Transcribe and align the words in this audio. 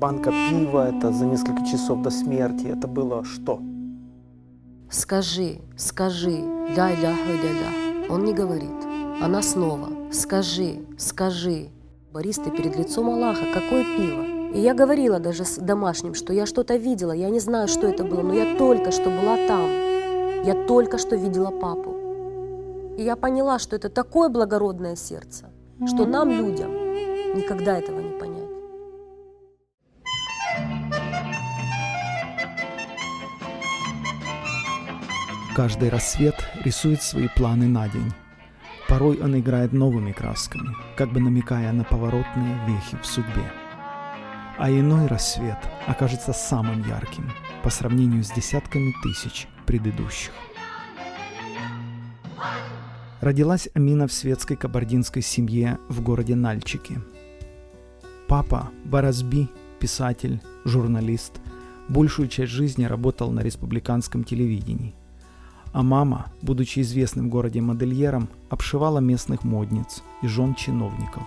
банка 0.00 0.30
пива, 0.30 0.88
это 0.88 1.12
за 1.12 1.26
несколько 1.26 1.62
часов 1.66 2.00
до 2.02 2.10
смерти, 2.10 2.66
это 2.66 2.88
было 2.88 3.22
что? 3.22 3.60
Скажи, 4.90 5.58
скажи, 5.76 6.42
ля-ля-ля-ля. 6.74 8.08
Он 8.08 8.24
не 8.24 8.32
говорит. 8.32 8.70
Она 9.22 9.42
снова. 9.42 9.88
Скажи, 10.10 10.80
скажи. 10.96 11.68
Борис, 12.12 12.36
ты 12.36 12.50
перед 12.50 12.76
лицом 12.76 13.10
Аллаха, 13.10 13.44
какое 13.52 13.84
пиво? 13.84 14.54
И 14.54 14.60
я 14.60 14.74
говорила 14.74 15.20
даже 15.20 15.44
с 15.44 15.58
домашним, 15.58 16.14
что 16.14 16.32
я 16.32 16.46
что-то 16.46 16.76
видела, 16.76 17.12
я 17.12 17.30
не 17.30 17.38
знаю, 17.38 17.68
что 17.68 17.86
это 17.86 18.02
было, 18.02 18.22
но 18.22 18.34
я 18.34 18.56
только 18.56 18.90
что 18.90 19.10
была 19.10 19.36
там. 19.46 19.68
Я 20.44 20.54
только 20.66 20.98
что 20.98 21.14
видела 21.14 21.50
папу. 21.50 21.94
И 22.96 23.02
я 23.02 23.16
поняла, 23.16 23.58
что 23.58 23.76
это 23.76 23.90
такое 23.90 24.28
благородное 24.30 24.96
сердце, 24.96 25.50
что 25.86 26.06
нам, 26.06 26.30
людям, 26.30 26.70
никогда 27.36 27.78
этого 27.78 28.00
не 28.00 28.18
понять. 28.18 28.39
Каждый 35.54 35.88
рассвет 35.88 36.36
рисует 36.64 37.02
свои 37.02 37.28
планы 37.28 37.66
на 37.66 37.88
день. 37.88 38.12
Порой 38.88 39.18
он 39.20 39.38
играет 39.38 39.72
новыми 39.72 40.12
красками, 40.12 40.76
как 40.96 41.12
бы 41.12 41.20
намекая 41.20 41.72
на 41.72 41.82
поворотные 41.82 42.56
вехи 42.66 42.96
в 43.02 43.06
судьбе. 43.06 43.50
А 44.58 44.70
иной 44.70 45.06
рассвет 45.06 45.58
окажется 45.86 46.32
самым 46.32 46.86
ярким 46.86 47.30
по 47.64 47.70
сравнению 47.70 48.22
с 48.22 48.30
десятками 48.30 48.94
тысяч 49.02 49.48
предыдущих. 49.66 50.32
Родилась 53.20 53.68
Амина 53.74 54.06
в 54.06 54.12
светской 54.12 54.56
кабардинской 54.56 55.22
семье 55.22 55.78
в 55.88 56.00
городе 56.00 56.36
Нальчике. 56.36 57.02
Папа 58.28 58.70
Баразби, 58.84 59.48
писатель, 59.80 60.40
журналист, 60.64 61.40
большую 61.88 62.28
часть 62.28 62.52
жизни 62.52 62.84
работал 62.84 63.32
на 63.32 63.40
республиканском 63.40 64.22
телевидении. 64.24 64.94
А 65.72 65.82
мама, 65.82 66.26
будучи 66.42 66.80
известным 66.80 67.26
в 67.26 67.30
городе 67.30 67.60
модельером, 67.60 68.28
обшивала 68.48 68.98
местных 68.98 69.44
модниц 69.44 70.02
и 70.22 70.26
жен 70.26 70.54
чиновников. 70.54 71.22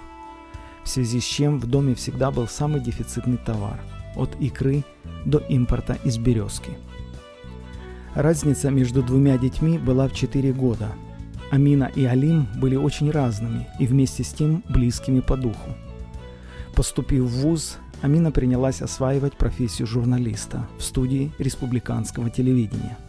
В 0.84 0.90
связи 0.90 1.22
с 1.22 1.24
чем 1.24 1.60
в 1.60 1.66
доме 1.66 1.96
всегда 1.96 2.30
был 2.30 2.48
самый 2.48 2.82
дефицитный 2.82 3.38
товар– 3.38 3.80
от 4.16 4.36
икры 4.42 4.84
до 5.26 5.38
импорта 5.38 5.98
из 6.04 6.18
березки. 6.18 6.72
Разница 8.16 8.70
между 8.70 9.02
двумя 9.02 9.38
детьми 9.38 9.78
была 9.78 10.08
в 10.08 10.14
4 10.14 10.52
года. 10.54 10.90
Амина 11.50 11.90
и 11.96 12.04
Алим 12.04 12.48
были 12.60 12.76
очень 12.76 13.12
разными 13.12 13.68
и 13.80 13.88
вместе 13.88 14.24
с 14.24 14.34
тем 14.34 14.64
близкими 14.70 15.22
по 15.22 15.38
духу. 15.38 15.72
Поступив 16.76 17.24
в 17.24 17.42
ВУЗ, 17.42 17.78
Амина 18.02 18.32
принялась 18.32 18.82
осваивать 18.82 19.38
профессию 19.38 19.88
журналиста 19.88 20.68
в 20.78 20.84
студии 20.84 21.32
республиканского 21.40 22.30
телевидения– 22.30 22.98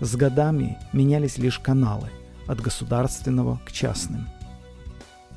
с 0.00 0.16
годами 0.16 0.78
менялись 0.92 1.38
лишь 1.38 1.58
каналы 1.58 2.08
от 2.46 2.60
государственного 2.60 3.60
к 3.66 3.70
частным. 3.72 4.28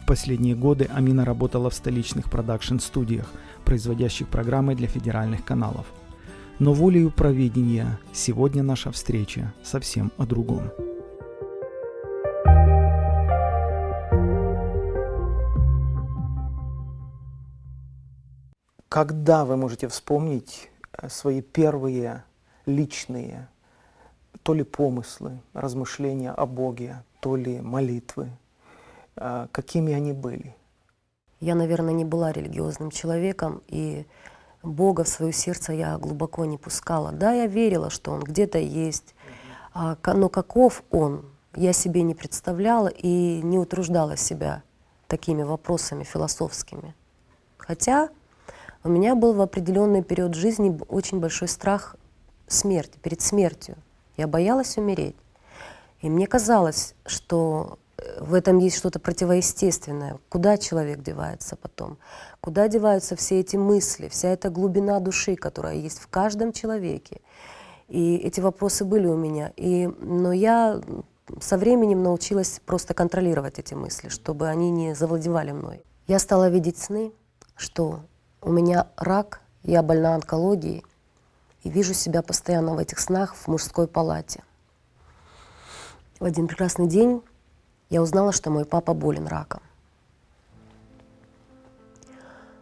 В 0.01 0.05
последние 0.05 0.55
годы 0.55 0.89
Амина 0.93 1.25
работала 1.25 1.69
в 1.69 1.73
столичных 1.73 2.29
продакшн-студиях, 2.29 3.29
производящих 3.65 4.27
программы 4.27 4.75
для 4.75 4.87
федеральных 4.87 5.45
каналов. 5.45 5.85
Но 6.59 6.73
волею 6.73 7.11
проведения 7.11 7.99
сегодня 8.13 8.63
наша 8.63 8.91
встреча 8.91 9.53
совсем 9.63 10.11
о 10.17 10.25
другом. 10.25 10.71
Когда 18.89 19.43
вы 19.43 19.57
можете 19.57 19.87
вспомнить 19.87 20.69
э, 20.91 21.09
свои 21.09 21.41
первые 21.41 22.23
личные 22.67 23.47
то 24.43 24.53
ли 24.53 24.63
помыслы, 24.63 25.39
размышления 25.53 26.31
о 26.31 26.45
Боге, 26.45 27.03
то 27.21 27.35
ли 27.35 27.61
молитвы, 27.61 28.29
а, 29.15 29.47
какими 29.51 29.93
они 29.93 30.13
были? 30.13 30.55
Я, 31.39 31.55
наверное, 31.55 31.93
не 31.93 32.05
была 32.05 32.31
религиозным 32.31 32.91
человеком, 32.91 33.61
и 33.67 34.05
Бога 34.61 35.03
в 35.03 35.07
свое 35.07 35.33
сердце 35.33 35.73
я 35.73 35.97
глубоко 35.97 36.45
не 36.45 36.57
пускала. 36.57 37.11
Да, 37.11 37.33
я 37.33 37.47
верила, 37.47 37.89
что 37.89 38.11
Он 38.11 38.21
где-то 38.21 38.59
есть, 38.59 39.15
а, 39.73 39.97
но 40.05 40.29
каков 40.29 40.83
Он, 40.91 41.25
я 41.55 41.73
себе 41.73 42.01
не 42.03 42.15
представляла 42.15 42.87
и 42.87 43.41
не 43.41 43.59
утруждала 43.59 44.17
себя 44.17 44.63
такими 45.07 45.43
вопросами 45.43 46.03
философскими. 46.03 46.95
Хотя 47.57 48.09
у 48.83 48.89
меня 48.89 49.15
был 49.15 49.33
в 49.33 49.41
определенный 49.41 50.03
период 50.03 50.33
жизни 50.33 50.77
очень 50.89 51.19
большой 51.19 51.47
страх 51.47 51.95
смерти, 52.47 52.97
перед 53.01 53.21
смертью. 53.21 53.75
Я 54.17 54.27
боялась 54.27 54.77
умереть. 54.77 55.15
И 56.01 56.09
мне 56.09 56.27
казалось, 56.27 56.95
что 57.05 57.79
э, 57.97 58.23
в 58.23 58.33
этом 58.33 58.59
есть 58.59 58.77
что-то 58.77 58.99
противоестественное. 58.99 60.19
Куда 60.29 60.57
человек 60.57 61.01
девается 61.01 61.55
потом? 61.55 61.97
Куда 62.41 62.67
деваются 62.67 63.15
все 63.15 63.39
эти 63.39 63.55
мысли, 63.55 64.09
вся 64.09 64.29
эта 64.29 64.49
глубина 64.49 64.99
души, 64.99 65.35
которая 65.35 65.75
есть 65.75 65.99
в 65.99 66.07
каждом 66.07 66.51
человеке? 66.51 67.21
И 67.87 68.17
эти 68.17 68.39
вопросы 68.39 68.85
были 68.85 69.07
у 69.07 69.15
меня. 69.15 69.51
И, 69.55 69.87
но 69.87 70.33
я 70.33 70.81
со 71.39 71.57
временем 71.57 72.03
научилась 72.03 72.59
просто 72.65 72.93
контролировать 72.93 73.59
эти 73.59 73.73
мысли, 73.73 74.09
чтобы 74.09 74.47
они 74.49 74.71
не 74.71 74.93
завладевали 74.95 75.51
мной. 75.51 75.83
Я 76.07 76.19
стала 76.19 76.49
видеть 76.49 76.77
сны, 76.77 77.13
что 77.55 78.01
у 78.41 78.51
меня 78.51 78.87
рак, 78.97 79.41
я 79.63 79.81
больна 79.81 80.15
онкологией, 80.15 80.83
и 81.63 81.69
вижу 81.69 81.93
себя 81.93 82.21
постоянно 82.21 82.75
в 82.75 82.77
этих 82.77 82.99
снах 82.99 83.35
в 83.35 83.47
мужской 83.47 83.87
палате. 83.87 84.43
В 86.19 86.25
один 86.25 86.47
прекрасный 86.47 86.87
день 86.87 87.21
я 87.89 88.01
узнала, 88.01 88.31
что 88.31 88.49
мой 88.49 88.65
папа 88.65 88.93
болен 88.93 89.27
раком. 89.27 89.61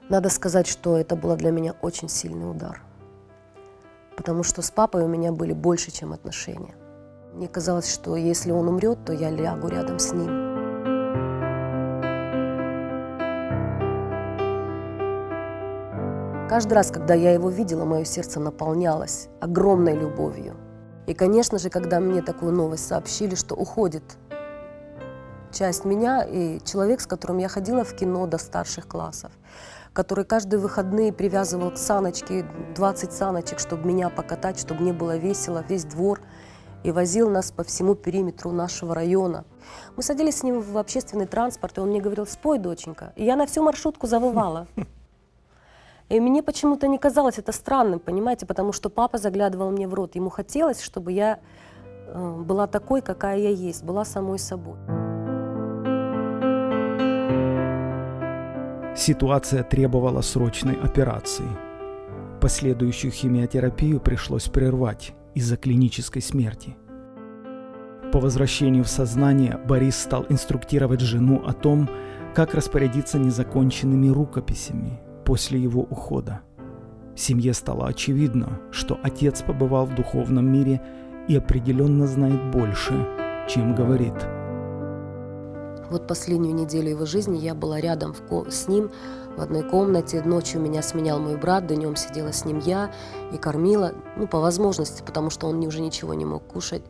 Надо 0.10 0.30
сказать, 0.30 0.68
что 0.68 0.98
это 0.98 1.16
было 1.16 1.38
для 1.38 1.52
меня 1.52 1.74
очень 1.82 2.10
сильный 2.10 2.50
удар. 2.50 2.82
Потому 4.18 4.44
что 4.44 4.62
с 4.62 4.70
папой 4.70 5.04
у 5.04 5.08
меня 5.08 5.32
были 5.32 5.54
больше, 5.54 5.90
чем 5.90 6.12
отношения. 6.12 6.76
Мне 7.34 7.48
казалось, 7.48 7.92
что 7.92 8.18
если 8.18 8.52
он 8.52 8.68
умрет, 8.68 9.06
то 9.06 9.14
я 9.14 9.30
лягу 9.30 9.70
рядом 9.70 10.00
с 10.00 10.12
ним. 10.12 10.51
Каждый 16.52 16.74
раз, 16.74 16.92
когда 16.92 17.14
я 17.14 17.32
его 17.32 17.50
видела, 17.50 17.86
мое 17.86 18.04
сердце 18.04 18.42
наполнялось 18.42 19.30
огромной 19.40 19.96
любовью. 19.96 20.58
И, 21.08 21.14
конечно 21.14 21.58
же, 21.58 21.70
когда 21.70 22.02
мне 22.02 22.22
такую 22.22 22.52
новость 22.52 22.86
сообщили, 22.86 23.36
что 23.36 23.56
уходит 23.56 24.04
часть 25.54 25.86
меня 25.86 26.26
и 26.26 26.60
человек, 26.66 27.00
с 27.00 27.08
которым 27.08 27.38
я 27.38 27.48
ходила 27.48 27.86
в 27.86 27.96
кино 27.96 28.28
до 28.28 28.38
старших 28.38 28.86
классов, 28.86 29.32
который 29.94 30.26
каждые 30.26 30.60
выходные 30.60 31.14
привязывал 31.14 31.72
к 31.72 31.78
саночке 31.78 32.46
20 32.76 33.14
саночек, 33.14 33.58
чтобы 33.58 33.88
меня 33.88 34.10
покатать, 34.10 34.60
чтобы 34.60 34.82
мне 34.82 34.92
было 34.92 35.16
весело, 35.16 35.64
весь 35.70 35.86
двор, 35.86 36.20
и 36.84 36.92
возил 36.92 37.30
нас 37.30 37.54
по 37.54 37.64
всему 37.64 37.96
периметру 37.96 38.52
нашего 38.52 38.94
района. 38.94 39.46
Мы 39.96 40.04
садились 40.04 40.40
с 40.40 40.44
ним 40.44 40.60
в 40.60 40.78
общественный 40.78 41.28
транспорт, 41.28 41.78
и 41.78 41.80
он 41.80 41.92
мне 41.92 42.02
говорил, 42.02 42.28
спой, 42.28 42.60
доченька. 42.60 43.14
И 43.16 43.24
я 43.24 43.38
на 43.38 43.46
всю 43.46 43.64
маршрутку 43.64 44.06
завывала. 44.06 44.68
И 46.12 46.20
мне 46.20 46.44
почему-то 46.44 46.88
не 46.88 46.98
казалось 46.98 47.38
это 47.38 47.54
странным, 47.54 48.00
понимаете, 48.00 48.46
потому 48.46 48.74
что 48.74 48.90
папа 48.90 49.18
заглядывал 49.18 49.72
мне 49.72 49.88
в 49.88 49.94
рот. 49.94 50.16
Ему 50.16 50.30
хотелось, 50.30 50.82
чтобы 50.82 51.14
я 51.14 51.40
э, 52.08 52.42
была 52.42 52.68
такой, 52.68 53.02
какая 53.02 53.38
я 53.38 53.50
есть, 53.50 53.86
была 53.86 54.04
самой 54.04 54.38
собой. 54.38 54.76
Ситуация 58.94 59.64
требовала 59.64 60.20
срочной 60.20 60.76
операции. 60.76 61.48
Последующую 62.42 63.12
химиотерапию 63.12 64.02
пришлось 64.02 64.50
прервать 64.50 65.14
из-за 65.34 65.56
клинической 65.56 66.22
смерти. 66.22 66.76
По 68.12 68.20
возвращению 68.20 68.84
в 68.84 68.90
сознание 68.90 69.58
Борис 69.66 69.96
стал 69.96 70.26
инструктировать 70.28 71.00
жену 71.00 71.42
о 71.46 71.54
том, 71.54 71.90
как 72.36 72.54
распорядиться 72.54 73.18
незаконченными 73.18 74.10
рукописями, 74.10 75.00
после 75.26 75.60
его 75.60 75.82
ухода. 75.82 76.42
Семье 77.16 77.54
стало 77.54 77.88
очевидно, 77.88 78.60
что 78.72 79.00
отец 79.04 79.42
побывал 79.42 79.86
в 79.86 79.96
духовном 79.96 80.52
мире 80.52 80.82
и 81.28 81.36
определенно 81.36 82.08
знает 82.08 82.52
больше, 82.52 83.08
чем 83.48 83.76
говорит. 83.76 84.16
Вот 85.90 86.08
последнюю 86.08 86.56
неделю 86.56 86.90
его 86.90 87.06
жизни 87.06 87.38
я 87.38 87.54
была 87.54 87.82
рядом 87.82 88.16
с 88.50 88.68
ним 88.70 88.90
в 89.36 89.42
одной 89.42 89.64
комнате. 89.64 90.22
Ночью 90.24 90.62
меня 90.62 90.82
сменял 90.82 91.20
мой 91.20 91.36
брат, 91.36 91.68
днем 91.68 91.98
сидела 91.98 92.32
с 92.32 92.46
ним 92.46 92.60
я 92.60 92.94
и 93.34 93.38
кормила, 93.38 93.94
ну, 94.16 94.26
по 94.26 94.40
возможности, 94.40 95.04
потому 95.06 95.30
что 95.30 95.48
он 95.48 95.60
уже 95.66 95.82
ничего 95.82 96.14
не 96.14 96.24
мог 96.24 96.48
кушать. 96.48 96.84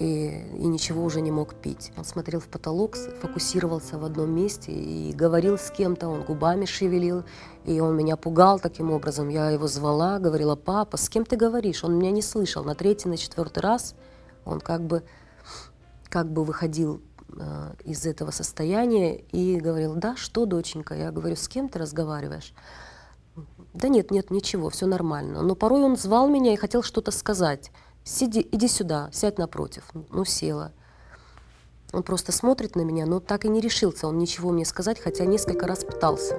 и, 0.00 0.28
и 0.58 0.66
ничего 0.66 1.04
уже 1.04 1.20
не 1.20 1.30
мог 1.30 1.54
пить. 1.54 1.92
Он 1.96 2.04
смотрел 2.04 2.40
в 2.40 2.48
потолок, 2.48 2.96
фокусировался 3.20 3.98
в 3.98 4.04
одном 4.04 4.34
месте 4.34 4.72
и 4.72 5.12
говорил 5.12 5.58
с 5.58 5.70
кем-то, 5.70 6.08
он 6.08 6.22
губами 6.22 6.64
шевелил, 6.64 7.24
и 7.64 7.80
он 7.80 7.96
меня 7.96 8.16
пугал 8.16 8.58
таким 8.58 8.90
образом. 8.90 9.28
Я 9.28 9.50
его 9.50 9.66
звала, 9.66 10.18
говорила, 10.18 10.56
папа, 10.56 10.96
с 10.96 11.08
кем 11.08 11.24
ты 11.24 11.36
говоришь? 11.36 11.84
Он 11.84 11.98
меня 11.98 12.10
не 12.10 12.22
слышал. 12.22 12.64
На 12.64 12.74
третий, 12.74 13.08
на 13.08 13.16
четвертый 13.16 13.60
раз 13.60 13.94
он 14.44 14.60
как 14.60 14.82
бы, 14.82 15.02
как 16.08 16.30
бы 16.30 16.44
выходил 16.44 17.02
э, 17.36 17.72
из 17.84 18.06
этого 18.06 18.30
состояния 18.30 19.16
и 19.16 19.60
говорил, 19.60 19.94
да, 19.94 20.16
что, 20.16 20.46
доченька? 20.46 20.94
Я 20.94 21.12
говорю, 21.12 21.36
с 21.36 21.48
кем 21.48 21.68
ты 21.68 21.78
разговариваешь? 21.78 22.54
Да 23.74 23.88
нет, 23.88 24.10
нет, 24.10 24.30
ничего, 24.30 24.70
все 24.70 24.86
нормально. 24.86 25.42
Но 25.42 25.54
порой 25.54 25.82
он 25.82 25.96
звал 25.96 26.28
меня 26.28 26.54
и 26.54 26.56
хотел 26.56 26.82
что-то 26.82 27.10
сказать. 27.10 27.70
Сиди, 28.04 28.46
иди 28.50 28.68
сюда, 28.68 29.10
сядь 29.12 29.38
напротив. 29.38 29.84
Ну, 30.10 30.24
села. 30.24 30.72
Он 31.92 32.02
просто 32.02 32.32
смотрит 32.32 32.76
на 32.76 32.82
меня, 32.82 33.04
но 33.04 33.20
так 33.20 33.44
и 33.44 33.48
не 33.48 33.60
решился 33.60 34.06
он 34.06 34.16
ничего 34.16 34.50
мне 34.50 34.64
сказать, 34.64 35.00
хотя 35.00 35.24
несколько 35.24 35.66
раз 35.66 35.84
пытался. 35.84 36.38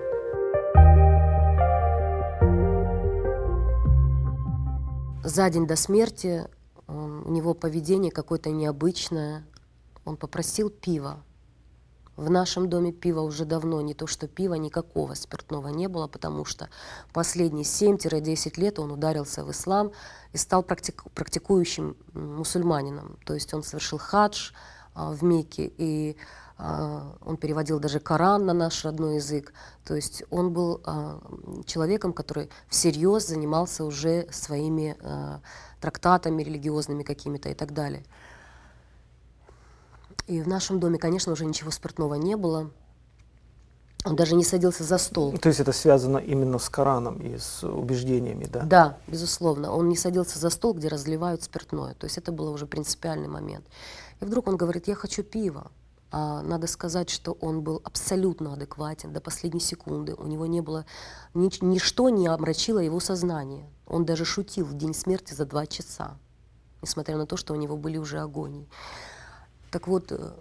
За 5.23 5.51
день 5.51 5.68
до 5.68 5.75
смерти 5.75 6.47
он, 6.88 7.23
у 7.25 7.31
него 7.31 7.53
поведение 7.53 8.12
какое-то 8.12 8.50
необычное. 8.50 9.45
Он 10.03 10.18
попросил 10.18 10.71
пива. 10.71 11.23
В 12.18 12.29
нашем 12.29 12.69
доме 12.69 12.91
пива 12.91 13.21
уже 13.21 13.45
давно 13.45 13.81
не 13.81 13.94
то 13.94 14.07
что 14.07 14.27
пива, 14.27 14.56
никакого 14.56 15.13
спиртного 15.13 15.68
не 15.68 15.88
было, 15.88 16.07
потому 16.07 16.44
что 16.44 16.69
последние 17.13 17.65
7-10 17.65 18.59
лет 18.59 18.79
он 18.79 18.91
ударился 18.91 19.45
в 19.45 19.51
ислам 19.51 19.91
и 20.33 20.38
стал 20.38 20.63
практику, 20.63 21.09
практикующим 21.12 21.95
мусульманином. 22.13 23.19
То 23.23 23.35
есть 23.35 23.53
он 23.53 23.62
совершил 23.62 24.00
хадж 24.00 24.51
а, 24.95 25.12
в 25.12 25.23
Мекке, 25.23 25.71
и 25.77 26.18
он 26.62 27.38
переводил 27.38 27.80
даже 27.80 28.00
Коран 28.00 28.46
на 28.46 28.54
наш 28.54 28.86
родной 28.86 29.16
язык. 29.16 29.54
То 29.84 29.96
есть 29.96 30.24
он 30.30 30.54
был 30.54 30.81
а, 30.84 31.19
человеком, 31.66 32.13
который 32.13 32.50
всерьез 32.69 33.28
занимался 33.28 33.84
уже 33.84 34.28
своими 34.31 34.96
а, 35.02 35.40
трактатами 35.80 36.44
религиозными 36.44 37.04
какими-то 37.04 37.50
и 37.50 37.56
так 37.56 37.74
далее. 37.74 38.04
И 40.28 40.42
в 40.42 40.48
нашем 40.48 40.80
доме, 40.80 41.00
конечно, 41.00 41.31
уже 41.31 41.46
ничего 41.46 41.72
спиртного 41.72 42.13
не 42.16 42.36
было. 42.38 42.69
Он 44.06 44.16
даже 44.16 44.36
не 44.36 44.44
садился 44.44 44.84
за 44.84 44.98
стол. 44.98 45.38
То 45.38 45.50
есть 45.50 45.60
это 45.60 45.72
связано 45.72 46.18
именно 46.18 46.57
с 46.57 46.69
Кораном 46.69 47.19
и 47.19 47.38
с 47.38 47.64
убеждениями, 47.64 48.46
да? 48.46 48.62
Да, 48.62 48.98
безусловно. 49.07 49.72
Он 49.72 49.90
не 49.90 49.96
садился 49.96 50.40
за 50.40 50.50
стол, 50.50 50.74
где 50.74 50.88
разливают 50.88 51.44
спиртное. 51.44 51.94
То 51.96 52.06
есть 52.06 52.18
это 52.18 52.31
был 52.31 52.52
уже 52.52 52.66
принципиальный 52.66 53.28
момент. 53.28 53.66
И 54.19 54.25
вдруг 54.25 54.48
он 54.48 54.57
говорит, 54.57 54.88
я 54.88 54.96
хочу 54.96 55.24
пива. 55.24 55.72
А 56.12 56.42
надо 56.42 56.68
сказать, 56.68 57.10
что 57.10 57.31
он 57.40 57.62
был 57.62 57.81
абсолютно 57.86 58.54
адекватен 58.54 59.13
до 59.13 59.22
последней 59.22 59.62
секунды. 59.62 60.13
У 60.13 60.28
него 60.28 60.46
не 60.46 60.60
было, 60.60 60.86
ни, 61.34 61.50
ничто 61.63 62.10
не 62.10 62.28
омрачило 62.28 62.80
его 62.80 63.00
сознание. 63.00 63.69
Он 63.88 64.06
даже 64.06 64.25
шутил 64.25 64.66
в 64.66 64.75
день 64.75 64.94
смерти 64.94 65.34
за 65.34 65.46
два 65.46 65.66
часа, 65.66 66.18
несмотря 66.81 67.18
на 67.18 67.25
то, 67.25 67.38
что 67.38 67.54
у 67.54 67.56
него 67.56 67.78
были 67.78 67.98
уже 67.98 68.19
агонии. 68.19 68.68
Так 69.72 69.88
вот, 69.88 70.12
э, 70.12 70.31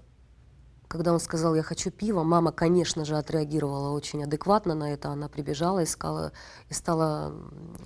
когда 0.88 1.12
он 1.12 1.20
сказал, 1.20 1.54
я 1.54 1.62
хочу 1.62 1.92
пива, 1.92 2.24
мама, 2.24 2.50
конечно 2.50 3.04
же, 3.04 3.16
отреагировала 3.16 3.90
очень 3.90 4.24
адекватно 4.24 4.74
на 4.74 4.92
это. 4.92 5.10
Она 5.10 5.28
прибежала 5.28 5.78
и, 5.78 5.86
сказала, 5.86 6.32
и 6.68 6.74
стала 6.74 7.32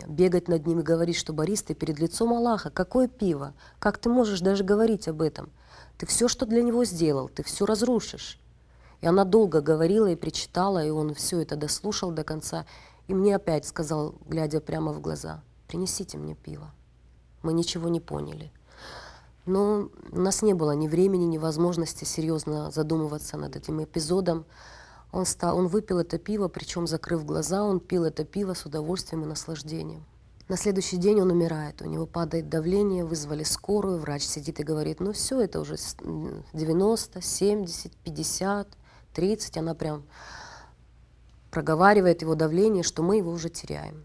бегать 0.09 0.49
над 0.49 0.67
ним 0.67 0.81
и 0.81 0.83
говорить, 0.83 1.17
что 1.17 1.35
Борис, 1.35 1.63
ты 1.63 1.75
перед 1.75 1.99
лицом 1.99 2.33
Аллаха, 2.33 2.71
какое 2.71 3.09
пиво? 3.09 3.53
Как 3.79 3.99
ты 3.99 4.09
можешь 4.09 4.41
даже 4.41 4.65
говорить 4.65 5.07
об 5.07 5.21
этом? 5.21 5.51
Ты 5.99 6.06
все, 6.06 6.29
что 6.29 6.46
для 6.46 6.62
него 6.62 6.85
сделал, 6.85 7.29
ты 7.29 7.43
все 7.43 7.67
разрушишь. 7.67 8.38
И 9.00 9.06
она 9.06 9.25
долго 9.25 9.61
говорила 9.61 10.06
и 10.06 10.17
причитала, 10.17 10.85
и 10.85 10.91
он 10.91 11.14
все 11.14 11.41
это 11.41 11.56
дослушал 11.56 12.11
до 12.11 12.25
конца. 12.25 12.67
И 13.06 13.14
мне 13.14 13.37
опять 13.37 13.67
сказал, 13.67 14.14
глядя 14.26 14.61
прямо 14.61 14.93
в 14.93 15.00
глаза, 15.00 15.43
принесите 15.69 16.17
мне 16.19 16.35
пиво. 16.35 16.70
Мы 17.43 17.52
ничего 17.52 17.88
не 17.88 18.00
поняли. 18.00 18.50
Но 19.46 19.91
у 20.11 20.20
нас 20.20 20.41
не 20.43 20.55
было 20.55 20.73
ни 20.73 20.88
времени, 20.88 21.25
ни 21.25 21.38
возможности 21.38 22.05
серьезно 22.05 22.70
задумываться 22.70 23.37
над 23.37 23.56
этим 23.56 23.85
эпизодом. 23.85 24.46
Он, 25.12 25.26
стал, 25.26 25.58
он 25.58 25.69
выпил 25.69 25.99
это 25.99 26.19
пиво, 26.19 26.49
причем 26.49 26.87
закрыв 26.87 27.26
глаза, 27.26 27.62
он 27.62 27.81
пил 27.81 28.05
это 28.05 28.25
пиво 28.25 28.55
с 28.55 28.64
удовольствием 28.64 29.23
и 29.25 29.26
наслаждением. 29.26 30.05
На 30.46 30.58
следующий 30.58 30.99
день 30.99 31.20
он 31.23 31.31
умирает, 31.31 31.81
у 31.81 31.87
него 31.87 32.05
падает 32.06 32.50
давление, 32.50 33.05
вызвали 33.05 33.44
скорую, 33.44 33.99
врач 33.99 34.23
сидит 34.23 34.61
и 34.61 34.62
говорит, 34.62 35.00
ну 35.00 35.12
все, 35.12 35.41
это 35.41 35.58
уже 35.58 35.76
90, 36.52 37.23
70, 37.23 37.96
50, 37.96 38.69
30, 39.14 39.56
она 39.56 39.75
прям 39.75 40.05
проговаривает 41.50 42.20
его 42.20 42.35
давление, 42.35 42.82
что 42.82 43.02
мы 43.02 43.17
его 43.17 43.31
уже 43.31 43.49
теряем. 43.49 44.05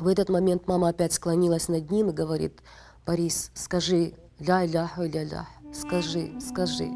В 0.00 0.08
этот 0.08 0.30
момент 0.30 0.66
мама 0.66 0.88
опять 0.88 1.12
склонилась 1.12 1.68
над 1.68 1.90
ним 1.90 2.10
и 2.10 2.12
говорит, 2.12 2.60
Борис, 3.06 3.52
скажи 3.54 4.14
ля 4.40 4.64
ля 4.64 4.90
ля 4.96 5.22
ля, 5.22 5.48
скажи, 5.72 6.32
скажи. 6.40 6.90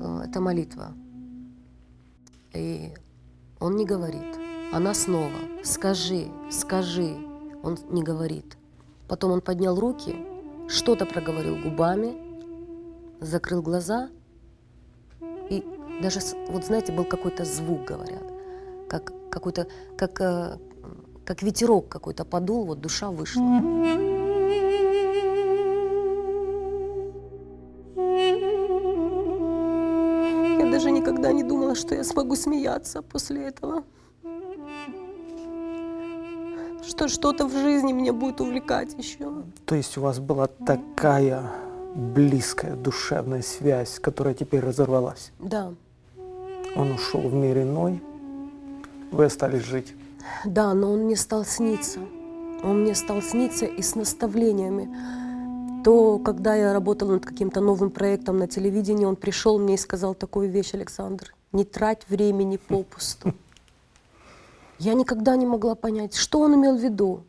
Э, 0.00 0.24
это 0.24 0.40
молитва. 0.40 0.94
И 2.54 2.92
он 3.60 3.76
не 3.76 3.84
говорит. 3.84 4.41
Она 4.72 4.94
снова, 4.94 5.38
скажи, 5.62 6.28
скажи. 6.50 7.16
Он 7.62 7.78
не 7.90 8.02
говорит. 8.02 8.56
Потом 9.06 9.32
он 9.32 9.40
поднял 9.40 9.78
руки, 9.78 10.16
что-то 10.68 11.06
проговорил 11.06 11.56
губами, 11.56 12.16
закрыл 13.20 13.62
глаза 13.62 14.08
и 15.50 15.64
даже, 16.00 16.20
вот 16.48 16.64
знаете, 16.64 16.92
был 16.92 17.04
какой-то 17.04 17.44
звук, 17.44 17.84
говорят, 17.84 18.24
как 18.88 19.12
какой-то, 19.30 19.66
как, 19.96 20.20
э, 20.20 20.58
как 21.24 21.42
ветерок 21.42 21.88
какой-то 21.88 22.24
подул, 22.24 22.64
вот 22.64 22.80
душа 22.80 23.10
вышла. 23.10 23.42
никогда 31.02 31.32
не 31.32 31.42
думала, 31.42 31.74
что 31.74 31.94
я 31.94 32.04
смогу 32.04 32.36
смеяться 32.36 33.02
после 33.02 33.48
этого. 33.48 33.84
Что 37.02 37.08
что-то 37.08 37.48
в 37.48 37.52
жизни 37.52 37.90
меня 37.90 38.12
будет 38.12 38.40
увлекать 38.40 38.94
еще. 38.96 39.42
То 39.66 39.74
есть 39.74 39.98
у 39.98 40.02
вас 40.02 40.20
была 40.20 40.46
такая 40.46 41.50
близкая 41.96 42.76
душевная 42.76 43.42
связь, 43.42 43.98
которая 43.98 44.34
теперь 44.34 44.60
разорвалась? 44.60 45.32
Да. 45.40 45.74
Он 46.76 46.92
ушел 46.92 47.22
в 47.22 47.34
мир 47.34 47.62
иной, 47.62 48.00
вы 49.10 49.24
остались 49.24 49.64
жить? 49.64 49.96
Да, 50.44 50.74
но 50.74 50.92
он 50.92 51.00
мне 51.00 51.16
стал 51.16 51.44
сниться. 51.44 51.98
Он 52.62 52.82
мне 52.82 52.94
стал 52.94 53.20
сниться 53.20 53.66
и 53.66 53.82
с 53.82 53.96
наставлениями 53.96 54.88
то 55.82 56.20
когда 56.20 56.54
я 56.54 56.72
работала 56.72 57.14
над 57.14 57.26
каким-то 57.26 57.60
новым 57.60 57.90
проектом 57.90 58.38
на 58.38 58.46
телевидении, 58.46 59.04
он 59.04 59.16
пришел 59.16 59.58
мне 59.58 59.74
и 59.74 59.76
сказал 59.76 60.14
такую 60.14 60.48
вещь, 60.48 60.74
Александр, 60.74 61.34
не 61.50 61.64
трать 61.64 62.08
времени 62.08 62.58
попусту. 62.58 63.34
Я 64.82 64.94
никогда 64.94 65.36
не 65.36 65.46
могла 65.46 65.76
понять, 65.76 66.16
что 66.16 66.40
он 66.40 66.56
имел 66.56 66.76
в 66.76 66.80
виду. 66.80 67.22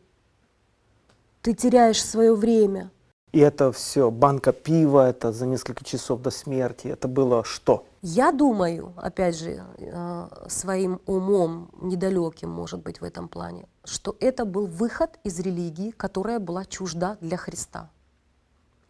Ты 1.40 1.54
теряешь 1.54 2.04
свое 2.04 2.34
время. 2.34 2.90
И 3.30 3.38
это 3.38 3.70
все, 3.70 4.10
банка 4.10 4.52
пива, 4.52 5.08
это 5.08 5.30
за 5.30 5.46
несколько 5.46 5.84
часов 5.84 6.20
до 6.20 6.30
смерти, 6.30 6.88
это 6.88 7.06
было 7.06 7.44
что? 7.44 7.84
Я 8.02 8.32
думаю, 8.32 8.92
опять 8.96 9.38
же, 9.38 9.62
э, 9.78 10.28
своим 10.48 11.00
умом, 11.06 11.68
недалеким, 11.80 12.50
может 12.50 12.80
быть, 12.82 13.00
в 13.00 13.04
этом 13.04 13.28
плане, 13.28 13.66
что 13.84 14.16
это 14.18 14.44
был 14.44 14.66
выход 14.66 15.10
из 15.22 15.38
религии, 15.38 15.92
которая 15.92 16.40
была 16.40 16.64
чужда 16.64 17.16
для 17.20 17.36
Христа. 17.36 17.88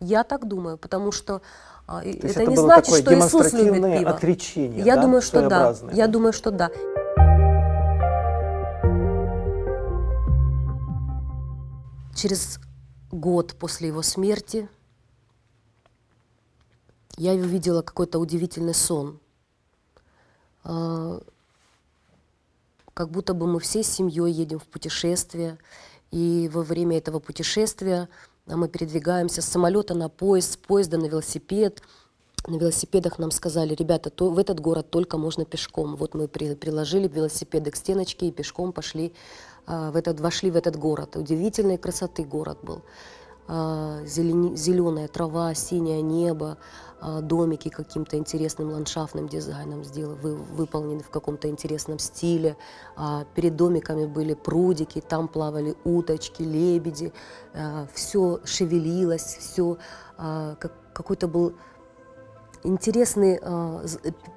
Я 0.01 0.25
так 0.25 0.49
думаю, 0.49 0.79
потому 0.79 1.13
что 1.13 1.43
а, 1.87 2.03
это, 2.03 2.27
это 2.29 2.47
не 2.47 2.57
значит, 2.57 2.95
что 2.95 3.15
Иисус 3.15 3.53
любит 3.53 3.99
пиво. 3.99 4.11
Отречение, 4.11 4.85
Я 4.85 4.97
да? 4.97 5.03
думаю, 5.03 5.23
что 5.23 5.49
да. 5.49 5.75
Я 5.93 6.09
думаю, 6.09 6.33
что 6.33 6.51
да. 6.51 6.71
Через 12.15 12.59
год 13.11 13.55
после 13.59 13.89
его 13.89 14.03
смерти 14.03 14.69
я 17.17 17.33
увидела 17.33 17.83
какой-то 17.83 18.19
удивительный 18.19 18.75
сон. 18.75 19.21
А, 20.63 21.21
как 22.93 23.11
будто 23.11 23.35
бы 23.35 23.47
мы 23.47 23.61
всей 23.61 23.83
семьей 23.83 24.33
едем 24.33 24.59
в 24.59 24.67
путешествие, 24.67 25.59
и 26.11 26.49
во 26.53 26.63
время 26.63 26.99
этого 26.99 27.19
путешествия 27.19 28.09
а 28.47 28.57
мы 28.57 28.69
передвигаемся 28.69 29.41
с 29.41 29.47
самолета 29.47 29.95
на 29.95 30.09
поезд, 30.09 30.53
с 30.53 30.57
поезда 30.57 30.99
на 30.99 31.07
велосипед. 31.07 31.83
На 32.47 32.57
велосипедах 32.57 33.19
нам 33.19 33.31
сказали, 33.31 33.75
ребята, 33.75 34.11
то, 34.11 34.29
в 34.29 34.39
этот 34.39 34.61
город 34.61 34.91
только 34.91 35.17
можно 35.17 35.47
пешком. 35.47 35.97
Вот 35.97 36.15
мы 36.15 36.29
при, 36.29 36.55
приложили 36.55 37.09
велосипеды 37.09 37.71
к 37.71 37.77
стеночке 37.77 38.29
и 38.29 38.33
пешком 38.33 38.73
пошли, 38.73 39.15
в 39.67 39.97
этот, 39.97 40.21
вошли 40.21 40.51
в 40.51 40.57
этот 40.57 40.77
город. 40.77 41.17
Удивительной 41.17 41.79
красоты 41.79 42.25
город 42.25 42.59
был. 42.63 42.83
зеленая 43.49 45.09
трава, 45.09 45.55
синее 45.55 46.03
небо, 46.03 46.57
а, 47.07 47.21
домики 47.21 47.69
каким-то 47.69 48.17
интересным 48.17 48.71
ландшафтным 48.71 49.29
дизайном 49.29 49.85
сделаны, 49.85 50.17
вы, 50.17 50.37
выполнены 50.37 51.03
в 51.03 51.11
каком-то 51.11 51.49
интересном 51.49 51.99
стиле. 51.99 52.57
А, 52.97 53.27
перед 53.35 53.57
домиками 53.57 54.07
были 54.07 54.33
прудики, 54.33 55.03
там 55.07 55.29
плавали 55.29 55.77
уточки, 55.85 56.43
лебеди. 56.43 57.13
А, 57.53 57.87
все 57.93 58.41
шевелилось, 58.45 59.37
все 59.39 59.77
как, 60.17 60.73
какой-то 60.95 61.27
был 61.27 61.55
интересный 62.65 63.39
э, 63.41 63.87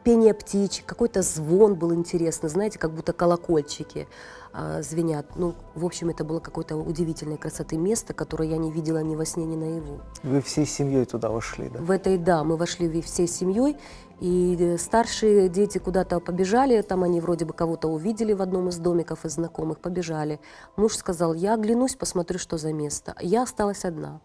пение 0.03 0.33
птичек, 0.33 0.85
какой-то 0.85 1.21
звон 1.21 1.75
был 1.75 1.93
интересный, 1.93 2.49
знаете, 2.49 2.77
как 2.77 2.91
будто 2.91 3.13
колокольчики 3.13 4.07
э, 4.53 4.81
звенят. 4.83 5.25
Ну, 5.35 5.55
в 5.73 5.85
общем, 5.85 6.09
это 6.09 6.23
было 6.23 6.39
какое-то 6.39 6.75
удивительной 6.75 7.37
красоты 7.37 7.77
место, 7.77 8.13
которое 8.13 8.49
я 8.49 8.57
не 8.57 8.71
видела 8.71 9.01
ни 9.01 9.15
во 9.15 9.25
сне, 9.25 9.45
ни 9.45 9.55
наяву. 9.55 10.01
Вы 10.23 10.41
всей 10.41 10.65
семьей 10.65 11.05
туда 11.05 11.29
вошли, 11.29 11.69
да? 11.69 11.79
В 11.79 11.89
этой, 11.89 12.17
да, 12.17 12.43
мы 12.43 12.57
вошли 12.57 13.01
всей 13.01 13.27
семьей, 13.27 13.77
и 14.19 14.57
э, 14.59 14.77
старшие 14.77 15.49
дети 15.49 15.77
куда-то 15.77 16.19
побежали, 16.19 16.81
там 16.81 17.03
они 17.03 17.21
вроде 17.21 17.45
бы 17.45 17.53
кого-то 17.53 17.87
увидели 17.87 18.33
в 18.33 18.41
одном 18.41 18.69
из 18.69 18.77
домиков 18.77 19.25
из 19.25 19.33
знакомых, 19.33 19.79
побежали. 19.79 20.39
Муж 20.75 20.95
сказал, 20.95 21.33
я 21.33 21.53
оглянусь, 21.53 21.95
посмотрю, 21.95 22.39
что 22.39 22.57
за 22.57 22.73
место. 22.73 23.15
Я 23.21 23.43
осталась 23.43 23.85
одна. 23.85 24.19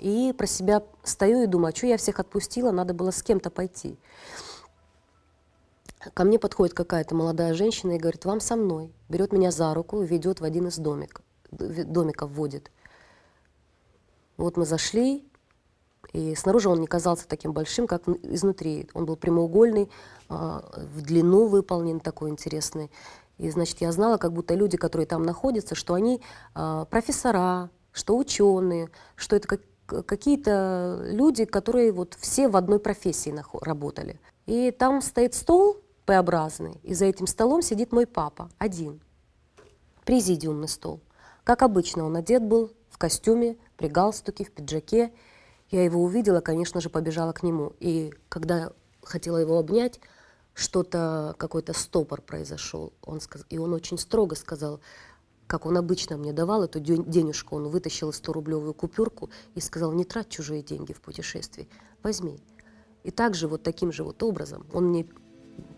И 0.00 0.32
про 0.32 0.46
себя 0.46 0.82
стою 1.02 1.42
и 1.42 1.46
думаю, 1.46 1.72
а 1.72 1.76
что 1.76 1.86
я 1.86 1.96
всех 1.96 2.20
отпустила, 2.20 2.70
надо 2.70 2.94
было 2.94 3.10
с 3.10 3.22
кем-то 3.22 3.50
пойти. 3.50 3.98
Ко 6.14 6.24
мне 6.24 6.38
подходит 6.38 6.74
какая-то 6.74 7.14
молодая 7.14 7.54
женщина 7.54 7.92
и 7.92 7.98
говорит, 7.98 8.24
вам 8.24 8.40
со 8.40 8.56
мной. 8.56 8.92
Берет 9.08 9.32
меня 9.32 9.50
за 9.50 9.74
руку 9.74 10.02
и 10.02 10.06
ведет 10.06 10.40
в 10.40 10.44
один 10.44 10.68
из 10.68 10.78
домик, 10.78 11.20
домиков, 11.50 12.30
вводит. 12.30 12.70
Вот 14.36 14.56
мы 14.56 14.64
зашли, 14.64 15.28
и 16.12 16.34
снаружи 16.34 16.68
он 16.68 16.80
не 16.80 16.86
казался 16.86 17.26
таким 17.26 17.52
большим, 17.52 17.86
как 17.86 18.08
изнутри. 18.22 18.88
Он 18.94 19.04
был 19.04 19.16
прямоугольный, 19.16 19.90
а, 20.28 20.64
в 20.94 21.02
длину 21.02 21.46
выполнен, 21.46 22.00
такой 22.00 22.30
интересный. 22.30 22.90
И, 23.36 23.50
значит, 23.50 23.80
я 23.80 23.92
знала, 23.92 24.16
как 24.16 24.32
будто 24.32 24.54
люди, 24.54 24.76
которые 24.76 25.06
там 25.06 25.22
находятся, 25.22 25.74
что 25.74 25.94
они 25.94 26.22
а, 26.54 26.86
профессора, 26.86 27.70
что 27.92 28.16
ученые, 28.16 28.90
что 29.16 29.36
это 29.36 29.48
как, 29.48 29.60
какие-то 29.88 31.00
люди, 31.04 31.44
которые 31.44 31.92
вот 31.92 32.16
все 32.20 32.48
в 32.48 32.56
одной 32.56 32.78
профессии 32.78 33.34
работали. 33.60 34.20
И 34.46 34.70
там 34.70 35.00
стоит 35.02 35.34
стол 35.34 35.78
П-образный, 36.06 36.80
и 36.82 36.94
за 36.94 37.04
этим 37.04 37.26
столом 37.26 37.60
сидит 37.60 37.92
мой 37.92 38.06
папа, 38.06 38.50
один. 38.56 39.00
Президиумный 40.06 40.68
стол. 40.68 41.00
Как 41.44 41.62
обычно, 41.62 42.06
он 42.06 42.16
одет 42.16 42.42
был 42.42 42.72
в 42.88 42.96
костюме, 42.96 43.56
при 43.76 43.88
галстуке, 43.88 44.44
в 44.44 44.52
пиджаке. 44.52 45.12
Я 45.70 45.84
его 45.84 46.02
увидела, 46.02 46.40
конечно 46.40 46.80
же, 46.80 46.88
побежала 46.88 47.32
к 47.32 47.42
нему. 47.42 47.74
И 47.78 48.14
когда 48.30 48.72
хотела 49.02 49.36
его 49.36 49.58
обнять, 49.58 50.00
что-то, 50.54 51.34
какой-то 51.38 51.72
стопор 51.72 52.20
произошел. 52.20 52.92
Он 53.02 53.20
сказ... 53.20 53.44
И 53.48 53.58
он 53.58 53.72
очень 53.72 53.98
строго 53.98 54.34
сказал, 54.34 54.80
как 55.48 55.66
он 55.66 55.76
обычно 55.78 56.16
мне 56.16 56.32
давал 56.32 56.62
эту 56.62 56.78
денежку, 56.78 57.56
он 57.56 57.68
вытащил 57.68 58.10
100-рублевую 58.10 58.74
купюрку 58.74 59.30
и 59.54 59.60
сказал, 59.60 59.92
не 59.92 60.04
трать 60.04 60.28
чужие 60.28 60.62
деньги 60.62 60.92
в 60.92 61.00
путешествии, 61.00 61.66
возьми. 62.02 62.38
И 63.02 63.10
также 63.10 63.48
вот 63.48 63.62
таким 63.62 63.90
же 63.90 64.04
вот 64.04 64.22
образом 64.22 64.66
он 64.72 64.90
мне 64.90 65.06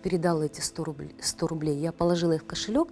передал 0.02 0.42
эти 0.42 0.60
100 0.60 0.84
рублей, 0.84 1.14
100 1.22 1.46
рублей. 1.46 1.78
Я 1.78 1.92
положила 1.92 2.32
их 2.32 2.42
в 2.42 2.46
кошелек, 2.46 2.88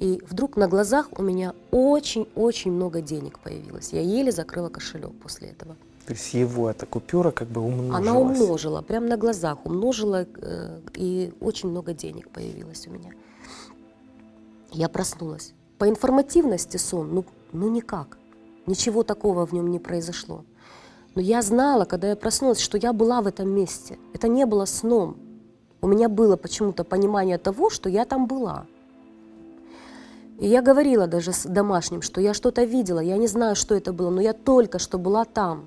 и 0.00 0.20
вдруг 0.28 0.56
на 0.56 0.66
глазах 0.66 1.08
у 1.16 1.22
меня 1.22 1.54
очень-очень 1.70 2.72
много 2.72 3.00
денег 3.00 3.38
появилось. 3.38 3.92
Я 3.92 4.00
еле 4.00 4.32
закрыла 4.32 4.68
кошелек 4.68 5.12
после 5.22 5.48
этого. 5.48 5.76
То 6.06 6.14
есть 6.14 6.34
его 6.34 6.68
эта 6.68 6.86
купюра 6.86 7.30
как 7.30 7.48
бы 7.48 7.60
умножилась? 7.60 8.00
Она 8.00 8.18
умножила, 8.18 8.82
прямо 8.82 9.06
на 9.06 9.16
глазах 9.16 9.64
умножила, 9.64 10.26
э, 10.34 10.80
и 10.94 11.32
очень 11.38 11.68
много 11.68 11.92
денег 11.92 12.28
появилось 12.30 12.86
у 12.88 12.90
меня. 12.90 13.12
Я 14.72 14.88
проснулась. 14.88 15.54
По 15.78 15.88
информативности 15.88 16.76
сон, 16.76 17.14
ну, 17.14 17.24
ну 17.52 17.68
никак. 17.70 18.18
Ничего 18.66 19.02
такого 19.02 19.46
в 19.46 19.52
нем 19.52 19.70
не 19.70 19.78
произошло. 19.78 20.44
Но 21.14 21.22
я 21.22 21.42
знала, 21.42 21.84
когда 21.84 22.08
я 22.08 22.16
проснулась, 22.16 22.60
что 22.60 22.78
я 22.78 22.92
была 22.92 23.22
в 23.22 23.26
этом 23.26 23.48
месте. 23.48 23.98
Это 24.12 24.28
не 24.28 24.44
было 24.44 24.66
сном. 24.66 25.16
У 25.80 25.86
меня 25.86 26.08
было 26.08 26.36
почему-то 26.36 26.84
понимание 26.84 27.38
того, 27.38 27.70
что 27.70 27.88
я 27.88 28.04
там 28.04 28.26
была. 28.26 28.66
И 30.38 30.46
я 30.46 30.62
говорила 30.62 31.06
даже 31.06 31.32
с 31.32 31.44
домашним, 31.44 32.02
что 32.02 32.20
я 32.20 32.34
что-то 32.34 32.64
видела, 32.64 33.00
я 33.00 33.16
не 33.16 33.26
знаю, 33.26 33.56
что 33.56 33.74
это 33.74 33.92
было, 33.92 34.10
но 34.10 34.20
я 34.20 34.32
только 34.32 34.78
что 34.78 34.98
была 34.98 35.24
там. 35.24 35.64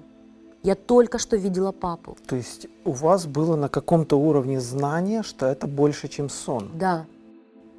Я 0.63 0.75
только 0.75 1.17
что 1.17 1.37
видела 1.37 1.71
папу. 1.71 2.15
То 2.27 2.35
есть 2.35 2.67
у 2.85 2.91
вас 2.91 3.25
было 3.25 3.55
на 3.55 3.67
каком-то 3.67 4.17
уровне 4.17 4.61
знание, 4.61 5.23
что 5.23 5.47
это 5.47 5.67
больше, 5.67 6.07
чем 6.07 6.29
сон? 6.29 6.71
Да. 6.75 7.05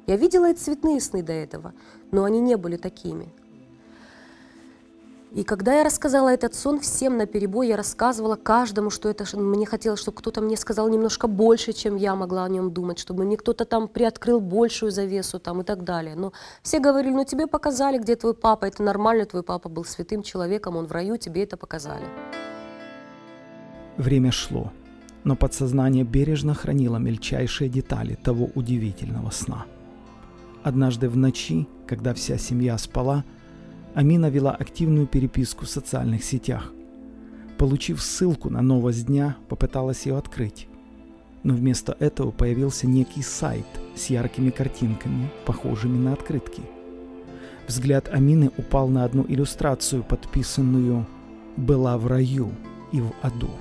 Я 0.05 0.17
видела 0.17 0.51
и 0.51 0.53
цветные 0.53 0.99
сны 0.99 1.23
до 1.23 1.31
этого, 1.31 1.73
но 2.13 2.23
они 2.23 2.39
не 2.39 2.55
были 2.55 2.77
такими. 2.77 3.27
И 5.35 5.43
когда 5.43 5.73
я 5.73 5.83
рассказала 5.83 6.29
этот 6.29 6.53
сон 6.53 6.79
всем 6.79 7.17
на 7.17 7.25
перебой, 7.25 7.67
я 7.67 7.75
рассказывала 7.75 8.35
каждому, 8.35 8.91
что 8.91 9.09
это 9.09 9.25
мне 9.35 9.65
хотелось, 9.65 9.99
чтобы 9.99 10.17
кто-то 10.17 10.41
мне 10.41 10.55
сказал 10.55 10.89
немножко 10.89 11.27
больше, 11.27 11.73
чем 11.73 11.95
я 11.95 12.13
могла 12.15 12.45
о 12.45 12.49
нем 12.49 12.71
думать, 12.71 12.99
чтобы 12.99 13.25
мне 13.25 13.35
кто-то 13.35 13.65
там 13.65 13.87
приоткрыл 13.87 14.39
большую 14.39 14.91
завесу 14.91 15.39
там 15.39 15.61
и 15.61 15.63
так 15.63 15.83
далее. 15.83 16.15
Но 16.15 16.33
все 16.61 16.79
говорили, 16.79 17.13
ну 17.13 17.25
тебе 17.25 17.47
показали, 17.47 17.97
где 17.97 18.15
твой 18.15 18.35
папа, 18.35 18.65
это 18.65 18.83
нормально, 18.83 19.25
твой 19.25 19.41
папа 19.41 19.69
был 19.69 19.85
святым 19.85 20.21
человеком, 20.21 20.77
он 20.77 20.85
в 20.85 20.91
раю, 20.91 21.17
тебе 21.17 21.41
это 21.41 21.57
показали. 21.57 22.05
Время 23.97 24.31
шло, 24.31 24.71
но 25.23 25.35
подсознание 25.35 26.03
бережно 26.03 26.53
хранило 26.53 26.97
мельчайшие 26.97 27.69
детали 27.69 28.19
того 28.23 28.51
удивительного 28.53 29.31
сна. 29.31 29.65
Однажды 30.63 31.09
в 31.09 31.17
ночи, 31.17 31.67
когда 31.85 32.13
вся 32.13 32.37
семья 32.37 32.77
спала, 32.77 33.25
Амина 33.95 34.29
вела 34.29 34.51
активную 34.51 35.07
переписку 35.07 35.65
в 35.65 35.69
социальных 35.69 36.23
сетях. 36.23 36.71
Получив 37.57 38.01
ссылку 38.01 38.49
на 38.49 38.61
новость 38.61 39.05
дня, 39.07 39.35
попыталась 39.49 40.05
ее 40.05 40.17
открыть. 40.17 40.69
Но 41.43 41.53
вместо 41.53 41.97
этого 41.99 42.31
появился 42.31 42.87
некий 42.87 43.21
сайт 43.21 43.65
с 43.95 44.05
яркими 44.05 44.51
картинками, 44.51 45.29
похожими 45.45 45.97
на 45.97 46.13
открытки. 46.13 46.61
Взгляд 47.67 48.07
Амины 48.07 48.49
упал 48.57 48.87
на 48.87 49.03
одну 49.03 49.25
иллюстрацию, 49.27 50.01
подписанную 50.03 51.05
«Была 51.57 51.97
в 51.97 52.07
раю 52.07 52.51
и 52.93 53.01
в 53.01 53.11
аду». 53.21 53.51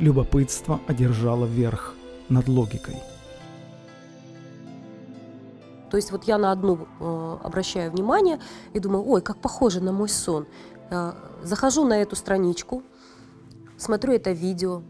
Любопытство 0.00 0.80
одержало 0.88 1.46
верх 1.46 1.94
над 2.28 2.48
логикой– 2.48 2.96
то 5.90 5.96
есть 5.96 6.10
вот 6.10 6.24
я 6.24 6.38
на 6.38 6.52
одну 6.52 6.86
э, 7.00 7.38
обращаю 7.42 7.90
внимание 7.90 8.40
и 8.72 8.78
думаю, 8.78 9.06
ой, 9.06 9.20
как 9.20 9.38
похоже 9.38 9.80
на 9.80 9.92
мой 9.92 10.08
сон. 10.08 10.46
Э, 10.90 11.12
захожу 11.42 11.84
на 11.84 12.00
эту 12.00 12.16
страничку, 12.16 12.82
смотрю 13.76 14.12
это 14.12 14.32
видео, 14.32 14.82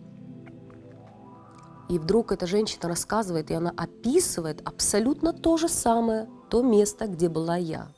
и 1.89 1.99
вдруг 1.99 2.33
эта 2.33 2.47
женщина 2.47 2.89
рассказывает, 2.89 3.51
и 3.51 3.55
она 3.55 3.73
описывает 3.77 4.67
абсолютно 4.67 5.33
то 5.33 5.57
же 5.57 5.69
самое, 5.69 6.29
то 6.49 6.63
место, 6.63 7.07
где 7.07 7.29
была 7.29 7.57
я. 7.57 7.89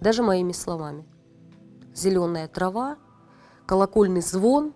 Даже 0.00 0.22
моими 0.22 0.52
словами. 0.52 1.04
Зеленая 1.94 2.46
трава, 2.46 2.96
колокольный 3.66 4.20
звон, 4.20 4.74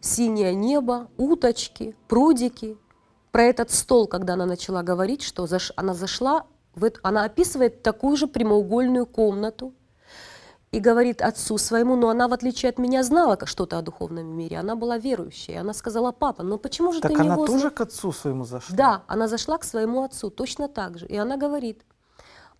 синее 0.00 0.54
небо, 0.54 1.08
уточки, 1.16 1.96
прудики. 2.08 2.78
Про 3.32 3.44
этот 3.44 3.70
стол, 3.70 4.06
когда 4.06 4.34
она 4.34 4.46
начала 4.46 4.82
говорить, 4.82 5.22
что 5.22 5.46
заш... 5.46 5.72
она 5.76 5.94
зашла 5.94 6.44
она 7.02 7.24
описывает 7.24 7.82
такую 7.82 8.16
же 8.16 8.26
прямоугольную 8.26 9.06
комнату 9.06 9.74
и 10.70 10.80
говорит 10.80 11.20
отцу 11.20 11.58
своему, 11.58 11.96
но 11.96 12.08
она, 12.08 12.28
в 12.28 12.32
отличие 12.32 12.70
от 12.70 12.78
меня, 12.78 13.02
знала 13.02 13.38
что-то 13.44 13.78
о 13.78 13.82
духовном 13.82 14.26
мире, 14.26 14.58
она 14.58 14.74
была 14.74 14.96
верующей. 14.96 15.58
Она 15.58 15.74
сказала, 15.74 16.12
папа, 16.12 16.42
ну 16.42 16.58
почему 16.58 16.92
же 16.92 17.00
так 17.00 17.10
ты 17.10 17.18
не 17.18 17.24
не 17.24 17.28
она 17.28 17.46
тоже 17.46 17.70
к 17.70 17.80
отцу 17.82 18.12
своему 18.12 18.44
зашла? 18.44 18.76
Да, 18.76 19.02
она 19.06 19.28
зашла 19.28 19.58
к 19.58 19.64
своему 19.64 20.02
отцу, 20.02 20.30
точно 20.30 20.68
так 20.68 20.98
же. 20.98 21.06
И 21.06 21.16
она 21.16 21.36
говорит, 21.36 21.84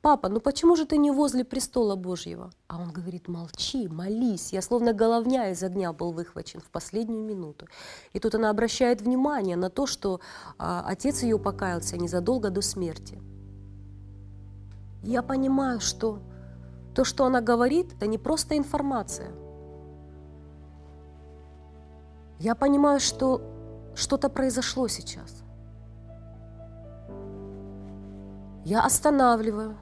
папа, 0.03 0.29
ну 0.29 0.41
почему 0.41 0.77
же 0.77 0.85
ты 0.85 0.99
не 0.99 1.11
возле 1.11 1.45
престола 1.45 1.97
Божьего? 1.97 2.51
А 2.67 2.79
он 2.79 2.93
говорит, 2.93 3.29
молчи, 3.29 3.89
молись. 3.89 4.53
Я 4.53 4.61
словно 4.61 4.93
головня 4.93 5.51
из 5.51 5.63
огня 5.63 5.93
был 5.93 6.13
выхвачен 6.13 6.61
в 6.61 6.71
последнюю 6.71 7.25
минуту. 7.25 7.67
И 8.13 8.19
тут 8.19 8.35
она 8.35 8.51
обращает 8.51 9.01
внимание 9.01 9.57
на 9.57 9.71
то, 9.71 9.87
что 9.87 10.21
а, 10.59 10.85
отец 10.87 11.23
ее 11.23 11.39
покаялся 11.39 11.97
незадолго 11.97 12.51
до 12.51 12.61
смерти. 12.61 13.23
Я 15.03 15.23
понимаю, 15.23 15.81
что 15.81 16.19
то, 16.95 17.05
что 17.05 17.25
она 17.25 17.41
говорит, 17.41 17.95
это 17.95 18.07
не 18.07 18.19
просто 18.19 18.59
информация. 18.59 19.31
Я 22.39 22.55
понимаю, 22.55 23.01
что 23.01 23.41
что-то 23.95 24.29
произошло 24.29 24.89
сейчас. 24.89 25.43
Я 28.65 28.85
останавливаю, 28.85 29.77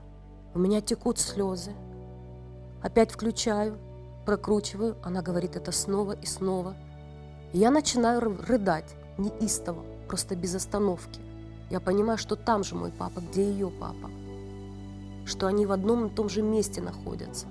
у 0.54 0.58
меня 0.58 0.80
текут 0.80 1.18
слезы. 1.18 1.72
Опять 2.82 3.12
включаю 3.12 3.78
прокручиваю, 4.30 4.96
она 5.02 5.22
говорит 5.22 5.56
это 5.56 5.72
снова 5.72 6.12
и 6.12 6.24
снова. 6.24 6.76
И 7.52 7.58
я 7.58 7.72
начинаю 7.72 8.20
ры- 8.20 8.46
рыдать, 8.46 8.94
неистово, 9.18 9.84
просто 10.06 10.36
без 10.36 10.54
остановки. 10.54 11.20
Я 11.68 11.80
понимаю, 11.80 12.16
что 12.16 12.36
там 12.36 12.62
же 12.62 12.76
мой 12.76 12.92
папа, 12.92 13.20
где 13.20 13.42
ее 13.42 13.70
папа. 13.70 14.08
Что 15.24 15.48
они 15.48 15.66
в 15.66 15.72
одном 15.72 16.06
и 16.06 16.10
том 16.10 16.28
же 16.28 16.42
месте 16.42 16.80
находятся. 16.80 17.46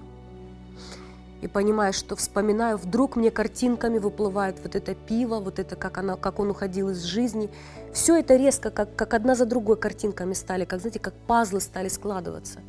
И 1.42 1.48
понимаю, 1.48 1.92
что 1.92 2.16
вспоминаю, 2.16 2.78
вдруг 2.78 3.18
мне 3.18 3.30
картинками 3.30 3.98
выплывает 3.98 4.60
вот 4.62 4.76
это 4.76 4.96
пиво, 4.96 5.40
вот 5.40 5.60
это, 5.60 5.76
как, 5.76 5.98
она, 5.98 6.16
как 6.16 6.40
он 6.40 6.50
уходил 6.50 6.90
из 6.90 7.04
жизни. 7.04 7.50
Все 7.94 8.18
это 8.20 8.38
резко, 8.38 8.72
как, 8.72 8.96
как 8.96 9.14
одна 9.14 9.36
за 9.36 9.46
другой 9.46 9.76
картинками 9.76 10.34
стали, 10.34 10.64
как, 10.64 10.80
знаете, 10.80 11.00
как 11.00 11.14
пазлы 11.28 11.60
стали 11.60 11.88
складываться. 11.88 12.60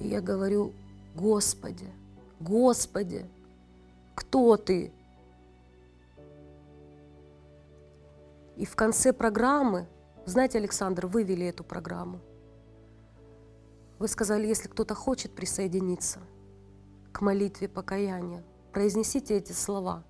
И 0.00 0.08
я 0.08 0.20
говорю, 0.20 0.72
Господи, 1.14 1.86
Господи, 2.40 3.26
кто 4.14 4.56
ты? 4.56 4.92
И 8.56 8.64
в 8.64 8.74
конце 8.76 9.12
программы, 9.12 9.86
знаете, 10.24 10.58
Александр, 10.58 11.06
вы 11.06 11.22
вели 11.22 11.46
эту 11.46 11.64
программу. 11.64 12.20
Вы 13.98 14.08
сказали, 14.08 14.46
если 14.46 14.68
кто-то 14.68 14.94
хочет 14.94 15.34
присоединиться 15.34 16.20
к 17.12 17.20
молитве 17.20 17.68
покаяния, 17.68 18.42
произнесите 18.72 19.36
эти 19.36 19.52
слова. 19.52 20.02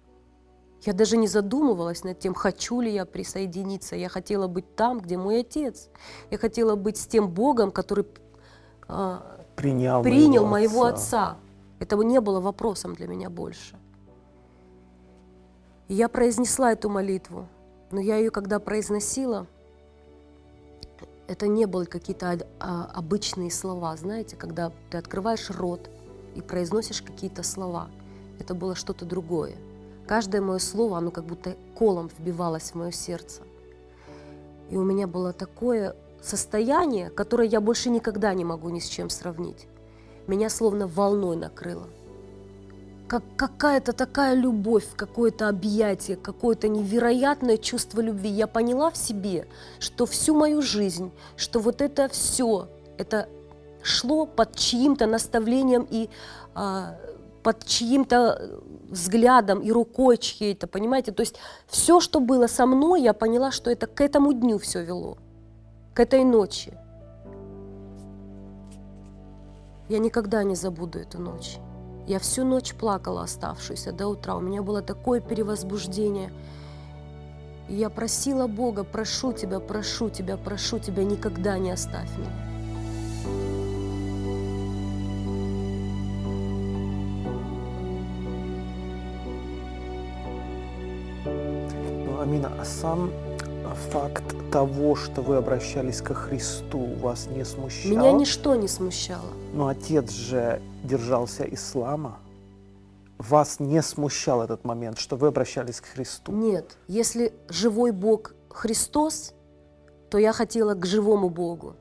Я 0.82 0.92
даже 0.92 1.16
не 1.16 1.26
задумывалась 1.26 2.04
над 2.04 2.20
тем, 2.20 2.32
хочу 2.32 2.80
ли 2.80 2.92
я 2.92 3.04
присоединиться. 3.04 3.96
Я 3.96 4.08
хотела 4.08 4.46
быть 4.46 4.76
там, 4.76 5.00
где 5.00 5.18
мой 5.18 5.40
отец. 5.40 5.88
Я 6.30 6.38
хотела 6.38 6.76
быть 6.76 6.96
с 6.96 7.06
тем 7.06 7.28
Богом, 7.28 7.70
который 7.70 8.06
а, 8.88 9.39
Принял, 9.60 10.02
принял 10.02 10.46
моего 10.46 10.84
отца. 10.84 11.36
Этого 11.78 12.02
не 12.02 12.20
было 12.20 12.40
вопросом 12.40 12.94
для 12.94 13.06
меня 13.06 13.30
больше. 13.30 13.76
И 15.88 15.94
я 15.94 16.08
произнесла 16.08 16.72
эту 16.72 16.88
молитву, 16.88 17.48
но 17.90 18.00
я 18.00 18.16
ее 18.16 18.30
когда 18.30 18.60
произносила, 18.60 19.46
это 21.26 21.46
не 21.46 21.66
были 21.66 21.84
какие-то 21.84 22.38
а, 22.58 22.90
обычные 22.92 23.50
слова, 23.50 23.96
знаете, 23.96 24.36
когда 24.36 24.72
ты 24.90 24.98
открываешь 24.98 25.48
рот 25.50 25.88
и 26.34 26.40
произносишь 26.42 27.02
какие-то 27.02 27.42
слова. 27.42 27.88
Это 28.38 28.54
было 28.54 28.74
что-то 28.74 29.04
другое. 29.04 29.54
Каждое 30.06 30.40
мое 30.40 30.58
слово, 30.58 30.98
оно 30.98 31.10
как 31.10 31.24
будто 31.24 31.56
колом 31.76 32.10
вбивалось 32.18 32.70
в 32.70 32.74
мое 32.74 32.90
сердце. 32.90 33.42
И 34.70 34.76
у 34.76 34.82
меня 34.82 35.06
было 35.06 35.32
такое 35.32 35.94
состояние, 36.22 37.10
которое 37.10 37.48
я 37.48 37.60
больше 37.60 37.90
никогда 37.90 38.34
не 38.34 38.44
могу 38.44 38.68
ни 38.68 38.80
с 38.80 38.88
чем 38.88 39.10
сравнить. 39.10 39.66
Меня 40.26 40.50
словно 40.50 40.86
волной 40.86 41.36
накрыло. 41.36 41.88
Как 43.08 43.24
какая-то 43.36 43.92
такая 43.92 44.34
любовь, 44.34 44.86
какое-то 44.94 45.48
объятие, 45.48 46.16
какое-то 46.16 46.68
невероятное 46.68 47.56
чувство 47.56 48.00
любви. 48.00 48.30
Я 48.30 48.46
поняла 48.46 48.90
в 48.90 48.96
себе, 48.96 49.48
что 49.80 50.06
всю 50.06 50.34
мою 50.34 50.62
жизнь, 50.62 51.10
что 51.36 51.58
вот 51.58 51.80
это 51.80 52.08
все, 52.08 52.68
это 52.98 53.28
шло 53.82 54.26
под 54.26 54.54
чьим-то 54.54 55.06
наставлением 55.06 55.86
и 55.90 56.08
а, 56.54 56.96
под 57.42 57.64
чьим-то 57.64 58.60
взглядом 58.88 59.60
и 59.60 59.72
рукой 59.72 60.18
чьей-то, 60.18 60.66
понимаете? 60.66 61.12
То 61.12 61.22
есть 61.22 61.36
все, 61.66 62.00
что 62.00 62.20
было 62.20 62.46
со 62.46 62.66
мной, 62.66 63.02
я 63.02 63.12
поняла, 63.12 63.50
что 63.50 63.70
это 63.70 63.86
к 63.86 64.00
этому 64.00 64.32
дню 64.32 64.58
все 64.58 64.82
вело, 64.84 65.18
к 65.94 66.00
этой 66.00 66.24
ночи. 66.24 66.72
Я 69.88 69.98
никогда 69.98 70.44
не 70.44 70.54
забуду 70.54 70.98
эту 70.98 71.18
ночь. 71.18 71.58
Я 72.06 72.18
всю 72.18 72.44
ночь 72.44 72.74
плакала 72.74 73.22
оставшуюся 73.22 73.92
до 73.92 74.06
утра. 74.06 74.36
У 74.36 74.40
меня 74.40 74.62
было 74.62 74.82
такое 74.82 75.20
перевозбуждение. 75.20 76.32
И 77.68 77.74
я 77.74 77.90
просила 77.90 78.46
Бога, 78.46 78.84
прошу 78.84 79.32
тебя, 79.32 79.60
прошу 79.60 80.10
тебя, 80.10 80.36
прошу 80.36 80.78
тебя, 80.78 81.04
никогда 81.04 81.58
не 81.58 81.70
оставь 81.70 82.10
меня. 82.18 82.50
Амина, 92.20 92.52
а 92.60 92.64
сам 92.64 93.10
факт 93.90 94.24
того, 94.52 94.94
что 94.94 95.22
вы 95.22 95.36
обращались 95.36 96.00
ко 96.02 96.14
Христу, 96.14 96.78
вас 97.00 97.26
не 97.26 97.44
смущал? 97.44 97.90
Меня 97.90 98.12
ничто 98.12 98.54
не 98.54 98.68
смущало. 98.68 99.24
Но 99.52 99.68
отец 99.68 100.10
же 100.12 100.60
держался 100.84 101.44
ислама. 101.44 102.18
Вас 103.18 103.60
не 103.60 103.82
смущал 103.82 104.42
этот 104.42 104.64
момент, 104.64 104.98
что 104.98 105.16
вы 105.16 105.28
обращались 105.28 105.80
к 105.80 105.86
Христу? 105.86 106.32
Нет, 106.32 106.76
если 106.88 107.32
живой 107.48 107.90
Бог 107.92 108.34
Христос, 108.48 109.34
то 110.10 110.18
я 110.18 110.32
хотела 110.32 110.74
к 110.74 110.86
живому 110.86 111.28
Богу. 111.28 111.74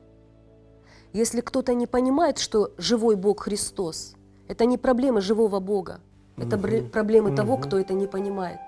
Если 1.12 1.40
кто-то 1.40 1.74
не 1.74 1.86
понимает, 1.86 2.38
что 2.38 2.70
живой 2.78 3.16
Бог 3.16 3.40
Христос, 3.44 4.14
это 4.48 4.64
не 4.66 4.78
проблема 4.78 5.20
живого 5.20 5.60
Бога, 5.60 6.00
это 6.36 6.56
бр- 6.56 6.84
проблемы 6.90 7.34
того, 7.34 7.54
Мгм. 7.56 7.62
кто 7.62 7.78
это 7.78 7.94
не 7.94 8.06
понимает. 8.06 8.60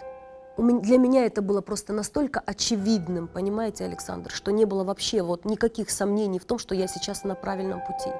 Для 0.59 0.99
меня 0.99 1.25
это 1.25 1.41
было 1.41 1.63
просто 1.63 1.93
настолько 1.93 2.41
очевидным, 2.45 3.27
понимаете, 3.27 3.85
Александр, 3.85 4.31
что 4.31 4.53
не 4.53 4.67
было 4.67 4.85
вообще 4.85 5.23
вот 5.23 5.47
никаких 5.47 5.91
сомнений 5.91 6.39
в 6.39 6.45
том, 6.45 6.59
что 6.59 6.75
я 6.75 6.87
сейчас 6.87 7.25
на 7.25 7.35
правильном 7.35 7.81
пути. 7.81 8.11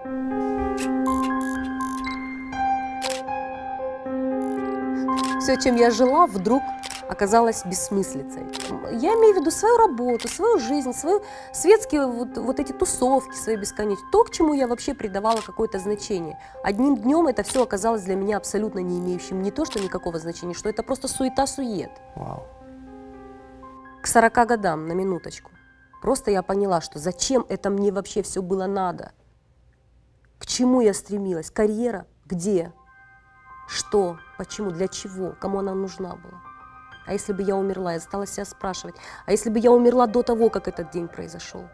Все, 5.41 5.57
чем 5.57 5.77
я 5.77 5.91
жила, 5.91 6.27
вдруг 6.27 6.63
оказалось 7.13 7.65
бессмыслицей. 7.65 8.43
Я 8.93 9.15
имею 9.15 9.35
в 9.35 9.39
виду 9.39 9.51
свою 9.51 9.77
работу, 9.77 10.29
свою 10.29 10.59
жизнь, 10.59 10.93
свои 10.93 11.21
светские 11.53 12.07
вот, 12.07 12.37
вот 12.39 12.59
эти 12.59 12.73
тусовки 12.73 13.37
свои 13.37 13.57
бесконечные. 13.57 14.11
То, 14.11 14.25
к 14.25 14.31
чему 14.31 14.55
я 14.55 14.67
вообще 14.67 14.95
придавала 14.95 15.41
какое-то 15.41 15.79
значение. 15.79 16.39
Одним 16.65 16.97
днем 16.97 17.27
это 17.29 17.43
все 17.43 17.63
оказалось 17.63 18.03
для 18.03 18.17
меня 18.17 18.39
абсолютно 18.39 18.81
не 18.81 18.99
имеющим 18.99 19.43
не 19.43 19.51
то, 19.51 19.65
что 19.65 19.81
никакого 19.81 20.19
значения, 20.19 20.55
что 20.55 20.69
это 20.69 20.83
просто 20.83 21.09
суета-сует. 21.09 21.91
Вау. 22.17 22.43
К 24.03 24.07
40 24.07 24.33
годам, 24.47 24.89
на 24.89 24.93
минуточку. 24.93 25.51
Просто 26.01 26.33
я 26.33 26.43
поняла, 26.43 26.81
что 26.81 26.99
зачем 26.99 27.47
это 27.49 27.71
мне 27.71 27.93
вообще 27.93 28.23
все 28.23 28.43
было 28.43 28.67
надо. 28.67 29.13
К 30.39 30.47
чему 30.47 30.81
я 30.81 30.93
стремилась? 30.93 31.51
Карьера? 31.51 32.07
Где? 32.27 32.73
Что? 33.69 34.19
Почему? 34.39 34.71
Для 34.71 34.89
чего? 34.89 35.37
Кому 35.41 35.61
она 35.61 35.75
нужна 35.75 36.17
была? 36.17 36.52
А 37.13 37.15
если 37.15 37.35
бы 37.35 37.43
я 37.43 37.57
умерла? 37.57 37.93
Я 37.93 38.01
стала 38.01 38.27
себя 38.27 38.47
спрашивать. 38.47 38.95
А 39.27 39.33
если 39.33 39.51
бы 39.51 39.59
я 39.59 39.71
умерла 39.71 40.07
до 40.07 40.23
того, 40.23 40.49
как 40.49 40.67
этот 40.67 40.91
день 40.93 41.09
произошел? 41.09 41.69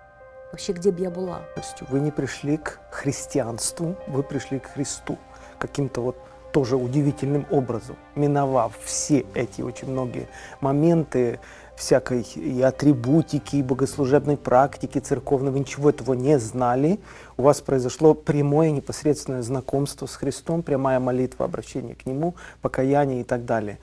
Вообще, 0.51 0.73
где 0.73 0.91
бы 0.91 1.01
я 1.01 1.11
была? 1.11 1.43
То 1.55 1.61
есть 1.61 1.83
вы 1.89 2.01
не 2.01 2.11
пришли 2.11 2.57
к 2.57 2.81
христианству, 2.91 3.95
вы 4.09 4.25
пришли 4.25 4.59
к 4.59 4.67
Христу 4.67 5.17
каким-то 5.61 6.01
вот 6.01 6.17
тоже 6.53 6.75
удивительным 6.75 7.47
образом, 7.51 7.95
миновав 8.17 8.73
все 8.83 9.27
эти 9.35 9.63
очень 9.63 9.89
многие 9.89 10.29
моменты 10.61 11.39
всякой 11.77 12.23
и 12.35 12.61
атрибутики, 12.61 13.57
и 13.57 13.63
богослужебной 13.63 14.37
практики, 14.37 14.99
церковной, 14.99 15.53
вы 15.53 15.61
ничего 15.61 15.91
этого 15.91 16.15
не 16.15 16.37
знали, 16.41 16.99
у 17.37 17.43
вас 17.43 17.61
произошло 17.61 18.15
прямое 18.15 18.73
непосредственное 18.73 19.43
знакомство 19.43 20.07
с 20.07 20.17
Христом, 20.17 20.65
прямая 20.65 20.99
молитва, 20.99 21.45
обращение 21.45 21.95
к 21.95 22.07
Нему, 22.07 22.35
покаяние 22.61 23.21
и 23.21 23.25
так 23.25 23.45
далее. 23.45 23.79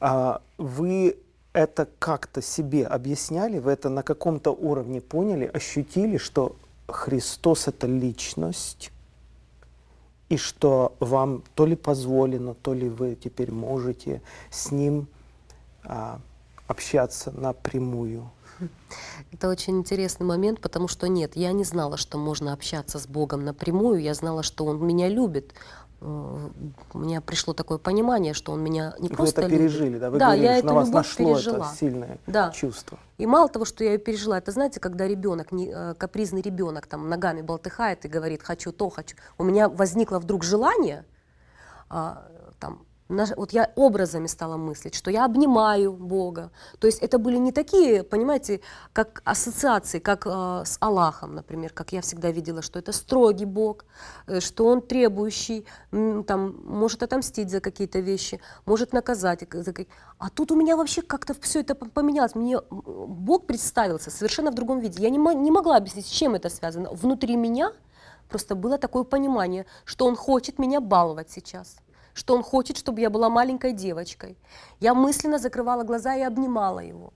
А 0.00 0.42
Вы 0.58 1.18
это 1.52 1.88
как-то 1.98 2.42
себе 2.42 2.86
объясняли, 2.86 3.58
вы 3.58 3.72
это 3.72 3.88
на 3.88 4.02
каком-то 4.02 4.50
уровне 4.50 5.00
поняли, 5.00 5.44
ощутили, 5.46 6.18
что 6.18 6.54
Христос 6.86 7.68
это 7.68 7.86
личность, 7.86 8.92
и 10.28 10.36
что 10.36 10.94
вам 11.00 11.42
то 11.54 11.66
ли 11.66 11.74
позволено, 11.74 12.54
то 12.54 12.74
ли 12.74 12.88
вы 12.88 13.16
теперь 13.16 13.50
можете 13.50 14.22
с 14.50 14.70
Ним 14.70 15.08
а, 15.84 16.20
общаться 16.66 17.30
напрямую. 17.30 18.30
Это 19.32 19.48
очень 19.48 19.78
интересный 19.78 20.26
момент, 20.26 20.60
потому 20.60 20.88
что 20.88 21.08
нет, 21.08 21.36
я 21.36 21.52
не 21.52 21.64
знала, 21.64 21.96
что 21.96 22.18
можно 22.18 22.52
общаться 22.52 22.98
с 22.98 23.06
Богом 23.06 23.44
напрямую. 23.44 24.02
Я 24.02 24.14
знала, 24.14 24.42
что 24.42 24.64
Он 24.66 24.84
меня 24.84 25.08
любит. 25.08 25.54
У 26.00 26.98
меня 26.98 27.20
пришло 27.20 27.54
такое 27.54 27.78
понимание, 27.78 28.32
что 28.32 28.52
Он 28.52 28.62
меня 28.62 28.94
не 29.00 29.08
вы 29.08 29.16
просто 29.16 29.40
это 29.40 29.50
любит. 29.50 29.58
пережили, 29.72 29.98
да? 29.98 30.10
Вы 30.10 30.18
да, 30.18 30.26
говорили, 30.26 30.44
я 30.46 30.50
что 30.52 30.58
эту 30.58 30.66
на 30.68 30.74
вас 30.74 30.88
нашло 30.90 31.34
пережила. 31.34 31.56
это 31.66 31.76
сильное 31.76 32.18
Да. 32.28 32.50
чувство. 32.50 32.98
И 33.18 33.26
мало 33.26 33.48
того, 33.48 33.64
что 33.64 33.82
я 33.82 33.92
ее 33.92 33.98
пережила, 33.98 34.38
это 34.38 34.52
знаете, 34.52 34.78
когда 34.78 35.08
ребенок, 35.08 35.50
не- 35.50 35.72
э, 35.74 35.94
капризный 35.94 36.40
ребенок 36.40 36.86
там 36.86 37.08
ногами 37.08 37.42
болтыхает 37.42 38.04
и 38.04 38.08
говорит 38.08 38.42
«хочу 38.44 38.70
то, 38.70 38.90
хочу». 38.90 39.16
У 39.38 39.44
меня 39.44 39.68
возникло 39.68 40.18
вдруг 40.20 40.44
желание 40.44 41.04
а, 41.90 42.28
вот 43.08 43.52
я 43.52 43.72
образами 43.74 44.26
стала 44.26 44.56
мыслить, 44.56 44.94
что 44.94 45.10
я 45.10 45.24
обнимаю 45.24 45.92
Бога. 45.92 46.50
То 46.78 46.86
есть 46.86 46.98
это 46.98 47.18
были 47.18 47.38
не 47.38 47.52
такие, 47.52 48.02
понимаете, 48.02 48.60
как 48.92 49.22
ассоциации, 49.24 49.98
как 49.98 50.26
э, 50.26 50.62
с 50.66 50.76
Аллахом, 50.80 51.34
например, 51.34 51.72
как 51.72 51.92
я 51.92 52.02
всегда 52.02 52.30
видела, 52.30 52.60
что 52.60 52.78
это 52.78 52.92
строгий 52.92 53.46
Бог, 53.46 53.86
э, 54.26 54.40
что 54.40 54.66
Он 54.66 54.82
требующий, 54.82 55.64
там, 55.90 56.56
может 56.64 57.02
отомстить 57.02 57.50
за 57.50 57.60
какие-то 57.60 58.00
вещи, 58.00 58.40
может 58.66 58.92
наказать. 58.92 59.48
какие- 59.48 59.88
А 60.18 60.28
тут 60.28 60.52
у 60.52 60.56
меня 60.56 60.76
вообще 60.76 61.00
как-то 61.00 61.34
все 61.40 61.60
это 61.60 61.74
поменялось. 61.74 62.34
Мне 62.34 62.60
Бог 62.70 63.46
представился 63.46 64.10
совершенно 64.10 64.50
в 64.50 64.54
другом 64.54 64.80
виде. 64.80 65.02
Я 65.02 65.08
не, 65.10 65.18
не 65.34 65.50
могла 65.50 65.76
объяснить, 65.76 66.06
с 66.06 66.10
чем 66.10 66.34
это 66.34 66.50
связано. 66.50 66.90
Внутри 66.92 67.36
меня 67.36 67.72
просто 68.28 68.54
было 68.54 68.76
такое 68.76 69.04
понимание, 69.04 69.64
что 69.86 70.06
Он 70.06 70.14
хочет 70.14 70.58
меня 70.58 70.80
баловать 70.80 71.30
сейчас 71.30 71.76
что 72.18 72.34
он 72.34 72.42
хочет, 72.42 72.76
чтобы 72.76 73.00
я 73.00 73.10
была 73.10 73.28
маленькой 73.28 73.72
девочкой. 73.72 74.36
Я 74.80 74.92
мысленно 74.92 75.38
закрывала 75.38 75.84
глаза 75.84 76.16
и 76.16 76.22
обнимала 76.22 76.80
его. 76.80 77.12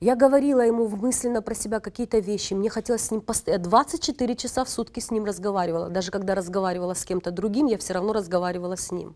Я 0.00 0.16
говорила 0.16 0.62
ему 0.62 0.88
мысленно 0.88 1.42
про 1.42 1.54
себя 1.54 1.78
какие-то 1.78 2.18
вещи. 2.18 2.54
Мне 2.54 2.70
хотелось 2.70 3.02
с 3.02 3.10
ним 3.10 3.20
постоянно. 3.20 3.64
24 3.64 4.34
часа 4.36 4.64
в 4.64 4.70
сутки 4.70 4.98
с 4.98 5.10
ним 5.10 5.26
разговаривала. 5.26 5.90
Даже 5.90 6.10
когда 6.10 6.34
разговаривала 6.34 6.94
с 6.94 7.04
кем-то 7.04 7.30
другим, 7.30 7.66
я 7.66 7.76
все 7.76 7.92
равно 7.92 8.14
разговаривала 8.14 8.76
с 8.76 8.90
ним. 8.90 9.14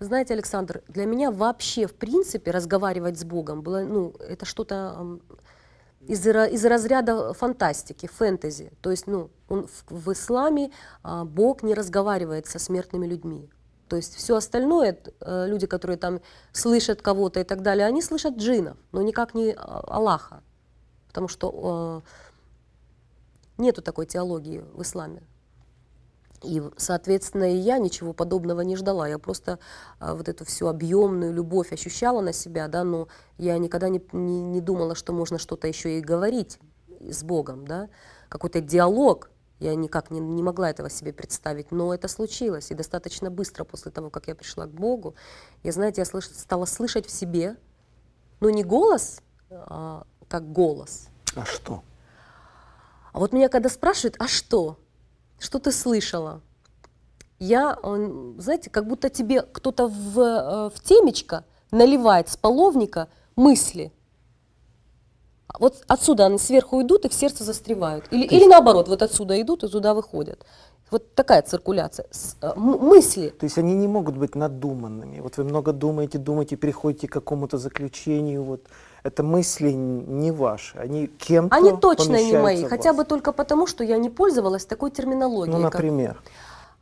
Знаете, 0.00 0.34
Александр, 0.34 0.82
для 0.88 1.06
меня 1.06 1.30
вообще, 1.30 1.86
в 1.86 1.94
принципе, 1.94 2.50
разговаривать 2.50 3.16
с 3.16 3.24
Богом 3.24 3.62
было, 3.62 3.84
ну, 3.84 4.12
это 4.18 4.44
что-то 4.44 5.20
из, 6.08 6.26
из 6.26 6.64
разряда 6.64 7.32
фантастики, 7.32 8.06
фэнтези. 8.06 8.72
То 8.80 8.90
есть, 8.90 9.06
ну, 9.06 9.30
он, 9.48 9.66
в, 9.66 9.84
в 9.90 10.12
исламе 10.12 10.70
а, 11.02 11.24
Бог 11.24 11.62
не 11.62 11.74
разговаривает 11.74 12.46
со 12.46 12.58
смертными 12.58 13.06
людьми. 13.06 13.50
То 13.88 13.96
есть 13.96 14.14
все 14.14 14.36
остальное, 14.36 14.98
э, 15.20 15.46
люди, 15.46 15.66
которые 15.66 15.98
там 15.98 16.20
слышат 16.52 17.02
кого-то 17.02 17.40
и 17.40 17.44
так 17.44 17.60
далее, 17.60 17.86
они 17.86 18.00
слышат 18.00 18.38
джинов, 18.38 18.78
но 18.90 19.02
никак 19.02 19.34
не 19.34 19.52
а, 19.52 19.80
Аллаха. 19.86 20.42
Потому 21.08 21.28
что 21.28 22.02
э, 23.58 23.62
нету 23.62 23.82
такой 23.82 24.06
теологии 24.06 24.64
в 24.72 24.80
исламе. 24.80 25.22
И, 26.42 26.62
соответственно, 26.76 27.52
и 27.52 27.56
я 27.56 27.78
ничего 27.78 28.12
подобного 28.12 28.60
не 28.62 28.76
ждала. 28.76 29.08
Я 29.08 29.18
просто 29.18 29.58
а, 29.98 30.14
вот 30.14 30.28
эту 30.28 30.44
всю 30.44 30.66
объемную 30.66 31.32
любовь 31.32 31.72
ощущала 31.72 32.20
на 32.20 32.32
себя, 32.32 32.68
да, 32.68 32.84
но 32.84 33.08
я 33.38 33.56
никогда 33.58 33.88
не, 33.88 34.02
не, 34.12 34.42
не 34.42 34.60
думала, 34.60 34.94
что 34.94 35.12
можно 35.12 35.38
что-то 35.38 35.68
еще 35.68 35.98
и 35.98 36.00
говорить 36.00 36.58
с 37.00 37.22
Богом, 37.22 37.66
да, 37.66 37.88
какой-то 38.28 38.60
диалог. 38.60 39.30
Я 39.60 39.76
никак 39.76 40.10
не, 40.10 40.18
не 40.18 40.42
могла 40.42 40.70
этого 40.70 40.90
себе 40.90 41.12
представить, 41.12 41.70
но 41.70 41.94
это 41.94 42.08
случилось. 42.08 42.72
И 42.72 42.74
достаточно 42.74 43.30
быстро 43.30 43.62
после 43.64 43.92
того, 43.92 44.10
как 44.10 44.26
я 44.26 44.34
пришла 44.34 44.66
к 44.66 44.70
Богу, 44.70 45.14
я, 45.62 45.70
знаете, 45.70 46.00
я 46.00 46.04
слыш- 46.04 46.34
стала 46.34 46.64
слышать 46.64 47.06
в 47.06 47.10
себе, 47.10 47.56
ну 48.40 48.48
не 48.48 48.64
голос, 48.64 49.20
а 49.50 50.04
как 50.28 50.50
голос, 50.50 51.08
А 51.36 51.44
что? 51.44 51.84
а 53.12 53.20
вот 53.20 53.32
меня 53.32 53.48
когда 53.48 53.68
спрашивают, 53.68 54.16
а 54.18 54.26
что? 54.26 54.78
Что 55.42 55.58
ты 55.58 55.72
слышала? 55.72 56.40
Я, 57.40 57.76
э, 57.82 58.32
знаете, 58.38 58.70
как 58.70 58.86
будто 58.86 59.10
тебе 59.10 59.42
кто-то 59.42 59.88
в, 59.88 60.20
э, 60.20 60.70
в 60.70 60.80
темечко 60.84 61.44
наливает 61.72 62.28
с 62.28 62.36
половника 62.36 63.08
мысли. 63.34 63.90
А 65.48 65.58
Вот 65.58 65.82
отсюда 65.88 66.26
они 66.26 66.38
сверху 66.38 66.80
идут 66.82 67.04
и 67.04 67.08
в 67.08 67.12
сердце 67.12 67.42
застревают. 67.42 68.04
Или, 68.12 68.24
или 68.24 68.46
наоборот, 68.46 68.88
вот 68.88 69.02
отсюда 69.02 69.40
идут 69.40 69.64
и 69.64 69.68
туда 69.68 69.94
выходят. 69.94 70.46
Вот 70.92 71.12
такая 71.16 71.42
циркуляция. 71.42 72.06
С- 72.12 72.36
э, 72.40 72.52
мысли. 72.54 73.30
То 73.30 73.44
есть 73.46 73.58
они 73.58 73.74
не 73.74 73.88
могут 73.88 74.16
быть 74.16 74.36
надуманными. 74.36 75.18
Вот 75.20 75.38
вы 75.38 75.44
много 75.44 75.72
думаете, 75.72 76.18
думаете, 76.18 76.56
приходите 76.56 77.08
к 77.08 77.12
какому-то 77.12 77.58
заключению. 77.58 78.44
Вот 78.44 78.60
это 79.02 79.22
мысли 79.22 79.70
не 79.70 80.30
ваши, 80.30 80.78
они 80.78 81.06
кем-то 81.06 81.56
Они 81.56 81.72
точно 81.76 82.22
не 82.22 82.38
мои, 82.38 82.64
хотя 82.64 82.92
бы 82.92 83.04
только 83.04 83.32
потому, 83.32 83.66
что 83.66 83.84
я 83.84 83.98
не 83.98 84.10
пользовалась 84.10 84.64
такой 84.64 84.90
терминологией. 84.90 85.56
Ну, 85.56 85.62
как- 85.64 85.74
например. 85.74 86.22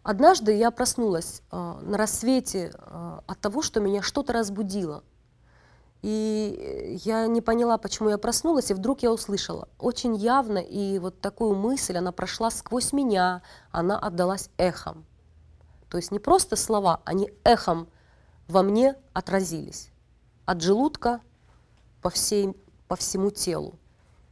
Однажды 0.03 0.53
я 0.53 0.71
проснулась 0.71 1.43
э, 1.53 1.75
на 1.83 1.99
рассвете 1.99 2.73
э, 2.75 3.19
от 3.27 3.39
того, 3.39 3.61
что 3.61 3.81
меня 3.81 4.01
что-то 4.01 4.33
разбудило. 4.33 5.05
И 6.01 6.57
э, 6.59 6.93
я 7.05 7.27
не 7.27 7.43
поняла, 7.43 7.77
почему 7.77 8.09
я 8.09 8.17
проснулась, 8.17 8.71
и 8.71 8.75
вдруг 8.75 9.03
я 9.03 9.13
услышала 9.13 9.69
очень 9.79 10.17
явно, 10.17 10.59
и 10.59 10.99
вот 10.99 11.21
такую 11.21 11.55
мысль, 11.55 11.99
она 11.99 12.13
прошла 12.13 12.51
сквозь 12.51 12.95
меня, 12.95 13.43
она 13.73 13.99
отдалась 13.99 14.49
эхом. 14.57 15.05
То 15.91 15.99
есть 15.99 16.13
не 16.13 16.19
просто 16.19 16.57
слова, 16.57 17.01
они 17.05 17.31
эхом 17.45 17.89
во 18.49 18.63
мне 18.63 18.95
отразились. 19.13 19.91
От 20.47 20.63
желудка 20.63 21.21
по, 22.03 22.11
всей, 22.11 22.55
по 22.89 22.97
всему 22.97 23.31
телу. 23.31 23.75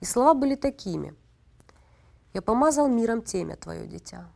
И 0.00 0.04
слова 0.04 0.34
были 0.34 0.54
такими. 0.54 1.14
«Я 2.34 2.42
помазал 2.42 2.88
миром 2.88 3.22
темя 3.22 3.56
твое, 3.56 3.86
дитя». 3.86 4.28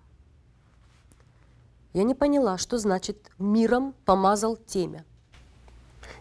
Я 1.92 2.05
не 2.05 2.14
поняла, 2.14 2.57
что 2.59 2.79
значит 2.79 3.31
«миром 3.38 3.95
помазал 4.05 4.57
темя». 4.57 5.05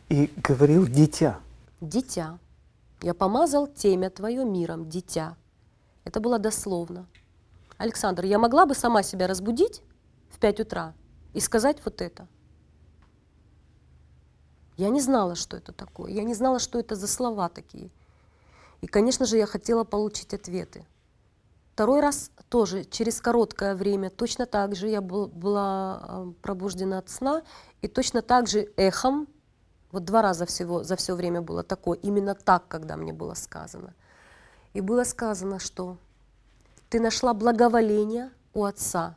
И 0.10 0.32
говорил 0.36 0.86
дитя. 0.86 1.40
Дитя. 1.80 2.38
Я 3.02 3.14
помазал 3.14 3.68
темя 3.68 4.10
твое 4.10 4.44
миром, 4.44 4.90
дитя. 4.90 5.38
Это 6.04 6.20
было 6.20 6.38
дословно. 6.38 7.08
Александр, 7.78 8.26
я 8.26 8.38
могла 8.38 8.66
бы 8.66 8.76
сама 8.76 9.02
себя 9.02 9.28
разбудить 9.28 9.82
в 10.30 10.40
5 10.40 10.60
утра 10.60 10.94
и 11.34 11.40
сказать 11.40 11.78
вот 11.86 12.02
это? 12.02 12.28
Я 14.82 14.90
не 14.90 15.00
знала, 15.00 15.36
что 15.36 15.58
это 15.58 15.74
такое. 15.74 16.12
Я 16.12 16.24
не 16.24 16.34
знала, 16.34 16.58
что 16.58 16.80
это 16.80 16.96
за 16.96 17.08
слова 17.08 17.50
такие. 17.50 17.92
И, 18.82 18.88
конечно 18.88 19.28
же, 19.28 19.38
я 19.38 19.46
хотела 19.46 19.84
получить 19.84 20.34
ответы. 20.34 20.88
Второй 21.74 22.00
раз 22.00 22.32
тоже 22.50 22.84
через 22.86 23.22
короткое 23.22 23.76
время, 23.76 24.10
точно 24.10 24.48
так 24.48 24.76
же 24.76 24.88
я 24.88 25.02
был- 25.02 25.28
была 25.28 26.26
пробуждена 26.42 26.98
от 26.98 27.10
сна, 27.10 27.44
и 27.84 27.88
точно 27.88 28.24
так 28.24 28.48
же 28.48 28.72
эхом, 28.76 29.28
вот 29.92 30.04
два 30.04 30.24
раза 30.24 30.48
всего 30.48 30.84
за 30.84 30.96
все 30.96 31.14
время 31.14 31.42
было 31.44 31.62
такое, 31.62 32.00
именно 32.00 32.34
так, 32.34 32.68
когда 32.68 32.98
мне 32.98 33.14
было 33.14 33.36
сказано. 33.36 33.94
И 34.74 34.82
было 34.82 35.04
сказано, 35.04 35.60
что 35.60 35.98
ты 36.90 37.00
нашла 37.00 37.36
благоволение 37.36 38.32
у 38.56 38.64
Отца, 38.64 39.16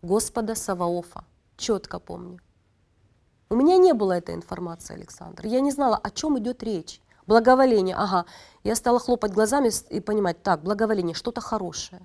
Господа 0.00 0.54
Саваофа. 0.54 1.24
Четко 1.58 1.98
помню. 1.98 2.38
У 3.48 3.54
меня 3.54 3.76
не 3.76 3.94
было 3.94 4.12
этой 4.12 4.34
информации, 4.34 4.94
Александр. 4.94 5.46
Я 5.46 5.60
не 5.60 5.70
знала, 5.70 5.96
о 5.96 6.10
чем 6.10 6.36
идет 6.38 6.64
речь. 6.64 7.00
Благоволение, 7.28 7.94
ага. 7.94 8.24
Я 8.64 8.74
стала 8.74 8.98
хлопать 8.98 9.32
глазами 9.32 9.70
и 9.90 10.00
понимать, 10.00 10.42
так, 10.42 10.62
благоволение, 10.62 11.14
что-то 11.14 11.40
хорошее. 11.40 12.02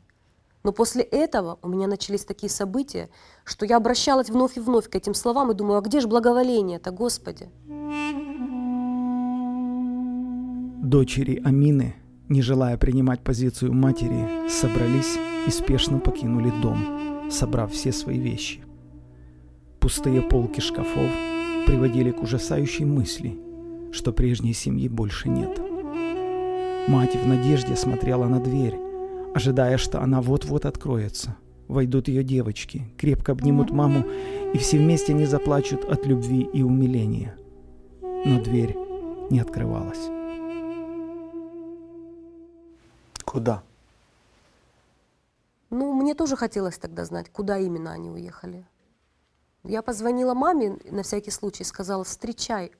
Но 0.63 0.71
после 0.71 1.01
этого 1.01 1.57
у 1.63 1.67
меня 1.67 1.87
начались 1.87 2.25
такие 2.25 2.49
события, 2.51 3.09
что 3.43 3.65
я 3.65 3.77
обращалась 3.77 4.29
вновь 4.29 4.57
и 4.57 4.59
вновь 4.59 4.87
к 4.87 4.95
этим 4.95 5.15
словам 5.15 5.49
и 5.51 5.55
думаю, 5.55 5.79
а 5.79 5.81
где 5.81 5.99
же 5.99 6.07
благоволение-то, 6.07 6.91
Господи? 6.91 7.49
Дочери 10.83 11.41
Амины, 11.43 11.95
не 12.29 12.43
желая 12.43 12.77
принимать 12.77 13.23
позицию 13.23 13.73
матери, 13.73 14.47
собрались 14.47 15.17
и 15.47 15.49
спешно 15.49 15.99
покинули 15.99 16.51
дом, 16.61 17.31
собрав 17.31 17.71
все 17.71 17.91
свои 17.91 18.19
вещи. 18.19 18.63
Пустые 19.81 20.21
полки 20.21 20.59
шкафов 20.59 21.09
приводили 21.65 22.11
к 22.11 22.21
ужасающей 22.21 22.85
мысли, 22.85 23.39
что 23.91 24.13
прежней 24.13 24.53
семьи 24.53 24.87
больше 24.87 25.27
нет. 25.27 25.59
Мать 26.87 27.15
в 27.15 27.27
надежде 27.27 27.75
смотрела 27.75 28.27
на 28.27 28.39
дверь, 28.39 28.77
ожидая, 29.33 29.79
что 29.79 29.99
она 29.99 30.21
вот-вот 30.21 30.65
откроется. 30.65 31.35
Войдут 31.67 32.09
ее 32.09 32.23
девочки, 32.23 32.83
крепко 32.95 33.31
обнимут 33.31 33.71
маму, 33.71 34.05
и 34.53 34.57
все 34.59 34.77
вместе 34.77 35.13
не 35.13 35.25
заплачут 35.25 35.83
от 35.85 36.05
любви 36.05 36.41
и 36.53 36.61
умиления. 36.61 37.35
Но 38.01 38.39
дверь 38.39 38.77
не 39.31 39.39
открывалась. 39.39 40.09
Куда? 43.25 43.63
Ну, 45.71 45.93
мне 45.93 46.13
тоже 46.13 46.35
хотелось 46.35 46.77
тогда 46.77 47.03
знать, 47.03 47.31
куда 47.31 47.57
именно 47.57 47.91
они 47.93 48.11
уехали. 48.11 48.63
Я 49.63 49.81
позвонила 49.81 50.33
маме 50.33 50.77
на 50.89 51.03
всякий 51.03 51.31
случай, 51.31 51.63
сказала, 51.63 52.03
встречай. 52.03 52.71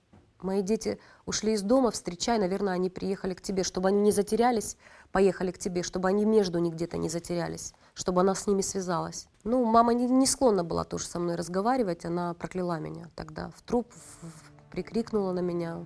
Мои 0.41 0.63
дети 0.63 0.97
ушли 1.27 1.53
из 1.53 1.61
дома, 1.61 1.91
встречай, 1.91 2.39
наверное, 2.39 2.73
они 2.73 2.89
приехали 2.89 3.35
к 3.35 3.41
тебе, 3.41 3.63
чтобы 3.63 3.89
они 3.89 4.01
не 4.01 4.11
затерялись, 4.11 4.75
поехали 5.11 5.51
к 5.51 5.59
тебе, 5.59 5.83
чтобы 5.83 6.09
они 6.09 6.25
между 6.25 6.57
них 6.57 6.73
где-то 6.73 6.97
не 6.97 7.09
затерялись, 7.09 7.75
чтобы 7.93 8.21
она 8.21 8.33
с 8.33 8.47
ними 8.47 8.61
связалась. 8.61 9.27
Ну, 9.43 9.63
мама 9.63 9.93
не, 9.93 10.07
не 10.07 10.25
склонна 10.25 10.63
была 10.63 10.83
тоже 10.83 11.05
со 11.05 11.19
мной 11.19 11.35
разговаривать, 11.35 12.05
она 12.05 12.33
прокляла 12.33 12.79
меня 12.79 13.09
тогда 13.15 13.51
в 13.55 13.61
труп, 13.61 13.87
в- 13.93 14.25
в- 14.25 14.71
прикрикнула 14.71 15.31
на 15.31 15.41
меня, 15.41 15.85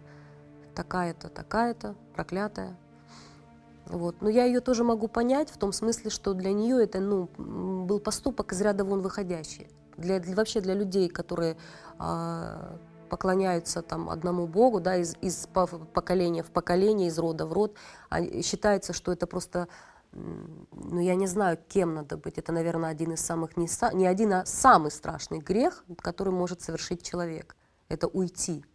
такая-то, 0.73 1.27
такая-то, 1.27 1.95
проклятая. 2.13 2.77
Вот. 3.87 4.21
Но 4.21 4.29
я 4.29 4.45
ее 4.45 4.61
тоже 4.61 4.85
могу 4.85 5.09
понять 5.09 5.49
в 5.49 5.57
том 5.57 5.73
смысле, 5.73 6.09
что 6.09 6.33
для 6.33 6.53
нее 6.53 6.81
это 6.81 6.99
ну, 7.01 7.27
был 7.85 7.99
поступок 7.99 8.53
из 8.53 8.61
ряда 8.61 8.85
вон 8.85 9.01
выходящий. 9.01 9.67
Для, 9.97 10.19
для- 10.19 10.35
вообще 10.35 10.61
для 10.61 10.73
людей, 10.73 11.09
которые 11.09 11.57
а, 11.99 12.77
поклоняются 13.09 13.81
там 13.81 14.09
одному 14.09 14.47
Богу, 14.47 14.79
да, 14.79 14.97
из, 14.97 15.15
из 15.21 15.47
по- 15.47 15.67
поколения 15.67 16.43
в 16.43 16.51
поколение, 16.51 17.07
из 17.07 17.17
рода 17.17 17.45
в 17.45 17.53
род, 17.53 17.75
а 18.09 18.21
считается, 18.41 18.93
что 18.93 19.11
это 19.11 19.27
просто, 19.27 19.67
ну 20.11 20.99
я 20.99 21.15
не 21.15 21.27
знаю, 21.27 21.57
кем 21.69 21.93
надо 21.93 22.17
быть. 22.17 22.37
Это, 22.37 22.51
наверное, 22.51 22.89
один 22.89 23.13
из 23.13 23.21
самых 23.21 23.57
не, 23.57 23.67
не 23.95 24.05
один, 24.07 24.33
а 24.33 24.45
самый 24.45 24.91
страшный 24.91 25.39
грех, 25.39 25.85
который 26.01 26.33
может 26.33 26.61
совершить 26.61 27.03
человек. 27.03 27.55
Это 27.89 28.07
уйти 28.07 28.65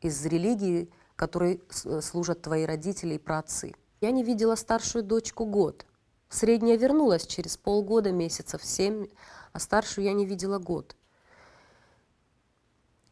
из 0.00 0.24
религии, 0.24 0.90
которой 1.16 1.60
с- 1.70 2.00
служат 2.02 2.42
твои 2.42 2.64
родители 2.64 3.14
и 3.14 3.18
праотцы. 3.18 3.74
Я 4.00 4.12
не 4.12 4.22
видела 4.22 4.54
старшую 4.54 5.02
дочку 5.02 5.44
год. 5.44 5.84
Средняя 6.28 6.76
вернулась 6.76 7.26
через 7.26 7.56
полгода, 7.56 8.12
месяцев 8.12 8.64
семь, 8.64 9.06
а 9.58 9.60
старшую 9.60 10.04
я 10.04 10.12
не 10.12 10.24
видела 10.24 10.58
год. 10.58 10.94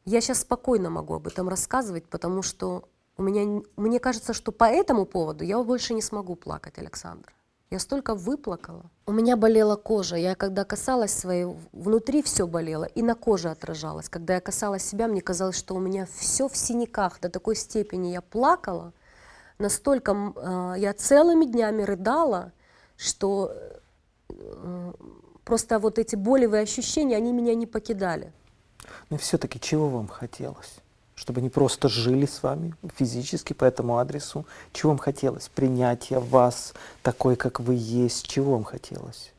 Я 0.05 0.21
сейчас 0.21 0.43
спокойно 0.43 0.91
могу 0.91 1.15
об 1.15 1.27
этом 1.27 1.49
рассказывать, 1.49 2.07
потому 2.07 2.43
что 2.43 2.89
у 3.17 3.23
меня, 3.25 3.63
мне 3.77 3.99
кажется, 3.99 4.33
что 4.33 4.53
по 4.53 4.65
этому 4.65 5.07
поводу 5.07 5.43
я 5.43 5.61
больше 5.61 5.93
не 5.93 6.03
смогу 6.03 6.37
плакать, 6.37 6.79
Александр. 6.79 7.35
Я 7.71 7.81
столько 7.81 8.15
выплакала. 8.15 8.85
У 9.07 9.13
меня 9.13 9.37
болела 9.37 9.75
кожа. 9.75 10.15
Я 10.15 10.37
когда 10.37 10.65
касалась 10.65 11.13
своей, 11.13 11.47
внутри 11.73 12.23
все 12.23 12.47
болело, 12.47 12.85
и 12.85 13.03
на 13.03 13.17
коже 13.17 13.51
отражалось. 13.51 14.09
Когда 14.09 14.35
я 14.35 14.41
касалась 14.41 14.85
себя, 14.85 15.09
мне 15.09 15.21
казалось, 15.21 15.59
что 15.59 15.75
у 15.75 15.81
меня 15.81 16.07
все 16.17 16.47
в 16.49 16.57
синяках. 16.57 17.19
До 17.21 17.29
такой 17.29 17.57
степени 17.57 18.13
я 18.13 18.21
плакала, 18.21 18.93
настолько 19.59 20.13
э, 20.13 20.75
я 20.79 20.93
целыми 20.93 21.45
днями 21.45 21.83
рыдала, 21.83 22.53
что 22.97 23.51
э, 24.29 24.93
просто 25.47 25.79
вот 25.79 25.99
эти 25.99 26.17
болевые 26.17 26.65
ощущения, 26.65 27.17
они 27.17 27.33
меня 27.33 27.55
не 27.55 27.67
покидали. 27.67 28.33
Но 29.09 29.17
все-таки 29.17 29.59
чего 29.59 29.89
вам 29.89 30.09
хотелось? 30.09 30.75
Чтобы 31.15 31.41
не 31.41 31.49
просто 31.49 31.89
жили 31.89 32.27
с 32.27 32.43
вами 32.43 32.75
физически 32.95 33.55
по 33.55 33.65
этому 33.65 33.97
адресу. 33.97 34.45
Чего 34.73 34.91
вам 34.91 34.99
хотелось? 34.99 35.49
Принятия 35.49 36.19
вас 36.19 36.75
такой, 37.03 37.37
как 37.37 37.61
вы 37.61 37.75
есть. 37.79 38.27
Чего 38.27 38.53
вам 38.53 38.65
хотелось? 38.65 39.33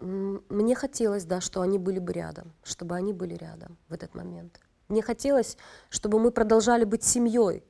Мне 0.00 0.74
хотелось, 0.74 1.24
да, 1.24 1.40
что 1.40 1.60
они 1.60 1.78
были 1.78 2.00
бы 2.00 2.12
рядом, 2.12 2.52
чтобы 2.64 2.96
они 2.96 3.12
были 3.12 3.34
рядом 3.34 3.76
в 3.88 3.92
этот 3.92 4.14
момент. 4.14 4.58
Мне 4.88 5.02
хотелось, 5.02 5.56
чтобы 5.90 6.18
мы 6.18 6.30
продолжали 6.30 6.84
быть 6.84 7.04
семьей. 7.04 7.62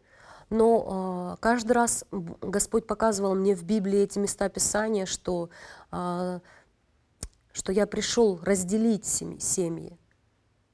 Но 0.48 1.34
э, 1.34 1.40
каждый 1.40 1.72
раз 1.72 2.04
Господь 2.12 2.86
показывал 2.86 3.34
мне 3.34 3.56
в 3.56 3.64
Библии 3.64 4.00
эти 4.00 4.18
места 4.18 4.48
Писания, 4.48 5.06
что, 5.06 5.50
э, 5.90 6.40
что 7.56 7.72
я 7.72 7.86
пришел 7.86 8.38
разделить 8.42 9.06
семьи, 9.06 9.98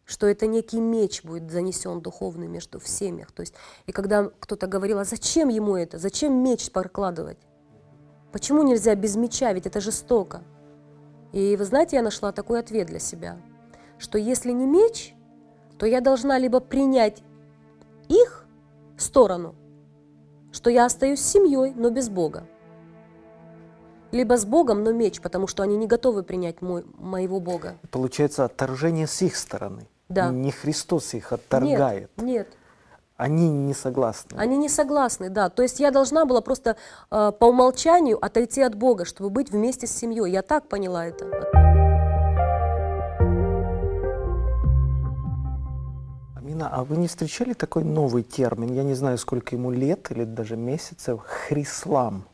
что 0.05 0.27
это 0.27 0.49
некий 0.49 0.81
меч 0.81 1.23
будет 1.23 1.49
занесен 1.49 2.01
духовный 2.01 2.49
между 2.49 2.81
в 2.81 2.89
семьях. 2.89 3.31
То 3.31 3.43
есть, 3.43 3.55
и 3.87 3.93
когда 3.93 4.25
кто-то 4.25 4.67
говорил, 4.67 4.99
а 4.99 5.05
зачем 5.05 5.49
ему 5.49 5.77
это, 5.77 5.99
зачем 5.99 6.43
меч 6.43 6.73
прокладывать? 6.73 7.39
Почему 8.33 8.65
нельзя 8.65 8.97
без 8.97 9.15
меча, 9.15 9.53
ведь 9.53 9.67
это 9.67 9.81
жестоко. 9.81 10.43
И 11.31 11.55
вы 11.57 11.65
знаете, 11.65 11.95
я 11.95 12.03
нашла 12.03 12.33
такой 12.33 12.59
ответ 12.59 12.89
для 12.89 12.99
себя, 12.99 13.41
что 13.97 14.19
если 14.19 14.51
не 14.51 14.67
меч, 14.67 15.15
то 15.79 15.87
я 15.87 16.01
должна 16.01 16.37
либо 16.37 16.59
принять 16.59 17.23
их 18.09 18.45
сторону, 18.99 19.55
что 20.51 20.69
я 20.69 20.87
остаюсь 20.87 21.21
семьей, 21.21 21.75
но 21.77 21.91
без 21.91 22.09
Бога, 22.09 22.45
либо 24.13 24.37
с 24.37 24.45
Богом, 24.45 24.85
но 24.85 24.93
меч, 24.93 25.21
потому 25.21 25.47
что 25.47 25.63
они 25.63 25.77
не 25.77 25.87
готовы 25.87 26.23
принять 26.23 26.63
мой, 26.63 26.85
моего 26.99 27.41
Бога. 27.41 27.79
Получается 27.91 28.45
отторжение 28.45 29.07
с 29.07 29.23
их 29.23 29.37
стороны. 29.37 29.89
Да. 30.09 30.31
Не 30.31 30.51
Христос 30.51 31.15
их 31.15 31.33
отторгает. 31.33 32.11
Нет, 32.19 32.27
нет. 32.27 32.49
Они 33.17 33.49
не 33.49 33.73
согласны. 33.73 34.37
Они 34.37 34.57
не 34.57 34.69
согласны, 34.69 35.31
да. 35.31 35.49
То 35.49 35.63
есть 35.63 35.81
я 35.81 35.91
должна 35.91 36.25
была 36.25 36.41
просто 36.41 36.77
э, 37.11 37.33
по 37.39 37.47
умолчанию 37.47 38.19
отойти 38.23 38.63
от 38.63 38.75
Бога, 38.75 39.05
чтобы 39.05 39.31
быть 39.31 39.51
вместе 39.51 39.87
с 39.87 39.93
семьей. 39.93 40.31
Я 40.31 40.43
так 40.43 40.69
поняла 40.69 41.07
это. 41.07 41.27
Амина, 46.35 46.69
а 46.71 46.85
вы 46.85 46.97
не 46.97 47.07
встречали 47.07 47.53
такой 47.53 47.85
новый 47.85 48.25
термин? 48.25 48.73
Я 48.73 48.83
не 48.83 48.95
знаю, 48.95 49.17
сколько 49.19 49.55
ему 49.55 49.71
лет 49.71 50.11
или 50.11 50.25
даже 50.25 50.57
месяцев. 50.57 51.21
Хрислам. 51.25 52.27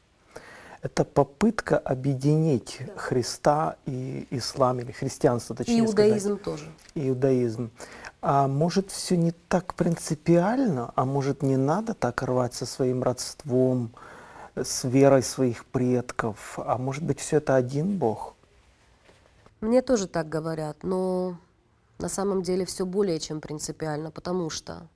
Это 0.81 1.05
попытка 1.05 1.77
объединить 1.79 2.81
Христа 2.97 3.77
и 3.87 4.27
ислам, 4.31 4.79
или 4.81 4.93
христианство, 4.93 5.57
точнее 5.57 5.81
Иудаизм 5.81 6.39
сказать. 6.39 6.43
тоже. 6.43 6.65
Иудаизм. 6.95 7.71
А 8.21 8.47
может, 8.47 8.91
все 8.91 9.17
не 9.17 9.33
так 9.33 9.75
принципиально, 9.75 10.93
а 10.95 11.05
может, 11.05 11.43
не 11.43 11.57
надо 11.57 11.95
так 11.95 12.23
рвать 12.23 12.55
со 12.55 12.67
своим 12.67 13.03
родством, 13.03 13.91
с 14.55 14.85
верой 14.85 15.23
своих 15.23 15.65
предков, 15.67 16.59
а 16.59 16.79
может 16.79 17.05
быть, 17.05 17.21
все 17.21 17.37
это 17.39 17.55
один 17.57 17.99
Бог? 17.99 18.35
Мне 19.61 19.83
тоже 19.83 20.07
так 20.07 20.29
говорят, 20.29 20.83
но 20.83 21.37
на 21.99 22.09
самом 22.09 22.43
деле 22.43 22.65
все 22.65 22.87
более 22.87 23.19
чем 23.19 23.41
принципиально, 23.41 24.11
потому 24.11 24.51
что 24.51 24.89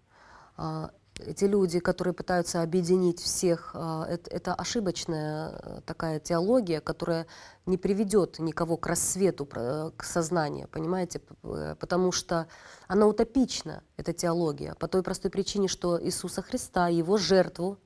а, 0.57 0.91
эти 1.19 1.45
люди, 1.45 1.79
которые 1.79 2.15
пытаются 2.15 2.63
объединить 2.63 3.21
всех, 3.21 3.73
а, 3.75 4.07
это, 4.09 4.31
это 4.31 4.55
ошибочная 4.55 5.51
э, 5.51 5.81
такая 5.87 6.19
теология, 6.21 6.81
которая 6.81 7.27
не 7.67 7.77
приведет 7.77 8.39
никого 8.39 8.77
к 8.77 8.87
рассвету, 8.87 9.45
про- 9.45 9.93
к 9.97 10.05
сознанию, 10.05 10.69
понимаете? 10.69 11.21
Э, 11.45 11.77
Потому 11.79 12.13
что 12.13 12.49
она 12.89 13.07
утопична, 13.07 13.83
эта 13.97 14.13
теология, 14.13 14.75
по 14.75 14.89
той 14.89 15.03
простой 15.03 15.31
причине, 15.31 15.69
что 15.69 16.03
Иисуса 16.03 16.43
Христа, 16.43 16.89
Его 16.89 17.19
жертву, 17.19 17.79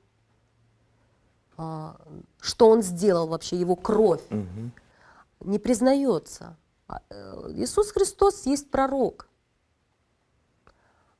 а, 1.57 1.97
что 2.39 2.69
Он 2.69 2.81
сделал 2.81 3.27
вообще, 3.27 3.57
Его 3.59 3.75
кровь, 3.75 4.23
Мгм. 4.29 4.71
не 5.41 5.59
признается. 5.59 6.55
А, 6.87 7.01
э, 7.09 7.49
Иисус 7.55 7.91
Христос 7.91 8.45
есть 8.45 8.71
пророк, 8.71 9.26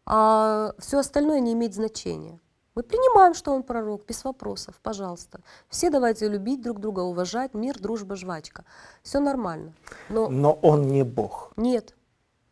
а 0.09 0.73
все 0.79 0.99
остальное 0.99 1.41
не 1.41 1.51
имеет 1.53 1.73
значения. 1.73 2.39
Мы 2.75 2.83
принимаем, 2.83 3.33
что 3.33 3.51
он 3.51 3.63
пророк, 3.63 4.05
без 4.05 4.23
вопросов, 4.23 4.79
пожалуйста. 4.81 5.41
Все 5.67 5.89
давайте 5.89 6.29
любить 6.29 6.61
друг 6.61 6.79
друга, 6.79 7.01
уважать, 7.01 7.53
мир, 7.53 7.77
дружба, 7.77 8.15
жвачка. 8.15 8.63
Все 9.03 9.19
нормально. 9.19 9.73
Но 10.09 10.29
Но 10.29 10.53
он 10.61 10.87
не 10.87 11.03
Бог 11.03 11.51
нет, 11.57 11.95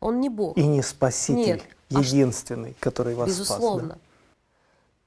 он 0.01 0.19
не 0.19 0.29
Бог. 0.29 0.57
и 0.57 0.65
не 0.67 0.81
Спаситель, 0.81 1.37
Нет. 1.37 1.63
А 1.93 1.99
единственный, 1.99 2.75
который 2.79 3.15
вас 3.15 3.31
спас. 3.31 3.37
да? 3.37 3.53
Безусловно. 3.53 3.97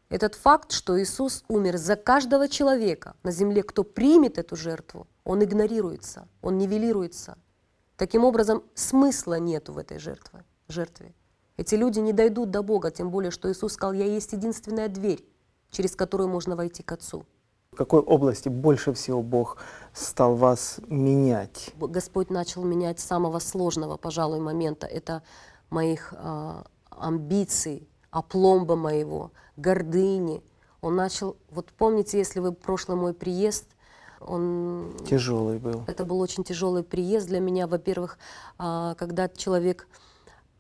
Этот 0.09 0.35
факт, 0.37 0.73
что 0.73 0.99
Иисус 0.99 1.45
умер 1.49 1.77
за 1.77 1.97
каждого 1.97 2.49
человека 2.49 3.15
на 3.25 3.31
земле, 3.31 3.63
кто 3.63 3.85
примет 3.85 4.39
эту 4.39 4.57
жертву, 4.57 5.07
он 5.25 5.45
игнорируется, 5.45 6.27
он 6.41 6.57
нивелируется. 6.57 7.37
Таким 7.99 8.25
образом, 8.25 8.63
смысла 8.75 9.39
нету 9.39 9.73
в 9.75 9.79
этой 9.79 9.99
жертве. 9.99 10.45
жертве. 10.69 11.13
Эти 11.59 11.75
люди 11.75 11.99
не 11.99 12.13
дойдут 12.13 12.51
до 12.51 12.63
Бога, 12.63 12.91
тем 12.93 13.11
более, 13.11 13.33
что 13.33 13.51
Иисус 13.51 13.73
сказал, 13.73 13.93
я 13.93 14.05
есть 14.07 14.33
единственная 14.33 14.89
дверь, 14.89 15.25
через 15.71 15.97
которую 15.97 16.29
можно 16.29 16.55
войти 16.55 16.85
к 16.85 16.93
Отцу. 16.93 17.27
В 17.73 17.77
какой 17.77 18.01
области 18.01 18.49
больше 18.49 18.93
всего 18.93 19.23
Бог 19.23 19.59
стал 19.93 20.37
вас 20.37 20.79
менять? 20.87 21.73
Господь 21.77 22.31
начал 22.31 22.63
менять 22.65 23.01
с 23.01 23.05
самого 23.05 23.41
сложного, 23.41 23.97
пожалуй, 23.97 24.39
момента. 24.39 24.87
Это 24.87 25.23
моих 25.69 26.15
а, 26.17 26.65
амбиций, 26.91 27.89
опломба 28.11 28.77
моего, 28.77 29.33
гордыни. 29.57 30.43
Он 30.81 30.95
начал, 30.95 31.37
вот 31.51 31.73
помните, 31.73 32.19
если 32.19 32.39
вы 32.39 32.53
прошлый 32.53 32.97
мой 32.97 33.15
приезд, 33.15 33.67
он 34.21 34.93
Тяжелый 35.09 35.59
был. 35.59 35.83
это 35.89 36.05
был 36.05 36.21
очень 36.21 36.45
тяжелый 36.45 36.85
приезд 36.85 37.27
для 37.27 37.41
меня. 37.41 37.67
Во-первых, 37.67 38.17
а, 38.59 38.95
когда 38.95 39.29
человек, 39.29 39.89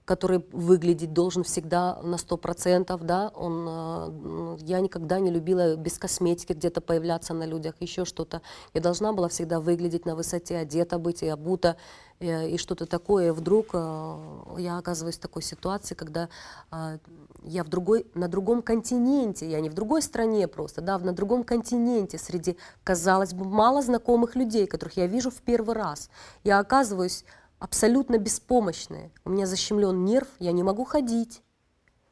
который 0.08 0.42
выглядеть 0.52 1.12
должен 1.12 1.44
всегда 1.44 2.00
на 2.02 2.16
сто 2.16 2.38
процентов, 2.38 3.02
да, 3.02 3.30
он, 3.34 3.68
м, 3.68 4.56
я 4.62 4.80
никогда 4.80 5.20
не 5.20 5.30
любила 5.30 5.76
без 5.76 5.98
косметики 5.98 6.54
где-то 6.54 6.80
появляться 6.80 7.34
на 7.34 7.44
людях, 7.44 7.74
еще 7.80 8.06
что-то. 8.06 8.40
Я 8.72 8.80
должна 8.80 9.12
была 9.12 9.28
всегда 9.28 9.60
выглядеть 9.60 10.06
на 10.06 10.16
высоте, 10.16 10.56
одета 10.56 10.98
быть 10.98 11.22
и 11.22 11.28
обута, 11.28 11.76
э, 12.20 12.48
и 12.48 12.56
что-то 12.56 12.86
такое. 12.86 13.28
И 13.28 13.30
вдруг 13.32 13.66
а, 13.74 14.18
я 14.56 14.78
оказываюсь 14.78 15.18
в 15.18 15.20
такой 15.20 15.42
ситуации, 15.42 15.94
когда 15.94 16.30
а, 16.70 16.96
я 17.44 17.62
в 17.62 17.68
другой, 17.68 18.06
на 18.14 18.28
другом 18.28 18.62
континенте, 18.62 19.46
я 19.50 19.60
не 19.60 19.68
в 19.68 19.74
другой 19.74 20.00
стране 20.00 20.48
просто, 20.48 20.80
да, 20.80 20.98
на 20.98 21.12
другом 21.12 21.44
континенте, 21.44 22.16
среди, 22.16 22.56
казалось 22.82 23.34
бы, 23.34 23.44
мало 23.44 23.82
знакомых 23.82 24.36
людей, 24.36 24.66
которых 24.66 24.96
я 24.96 25.06
вижу 25.06 25.30
в 25.30 25.42
первый 25.42 25.74
раз. 25.74 26.08
Я 26.44 26.60
оказываюсь 26.60 27.24
абсолютно 27.58 28.18
беспомощная. 28.18 29.10
У 29.24 29.30
меня 29.30 29.46
защемлен 29.46 30.04
нерв, 30.04 30.28
я 30.38 30.52
не 30.52 30.62
могу 30.62 30.84
ходить. 30.84 31.42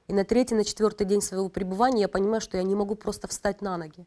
И 0.08 0.12
на 0.12 0.24
третий, 0.24 0.54
на 0.54 0.64
четвертый 0.64 1.06
день 1.06 1.20
своего 1.20 1.48
пребывания 1.48 2.02
я 2.02 2.08
понимаю, 2.08 2.40
что 2.40 2.56
я 2.56 2.62
не 2.62 2.74
могу 2.74 2.94
просто 2.94 3.28
встать 3.28 3.60
на 3.60 3.76
ноги. 3.76 4.06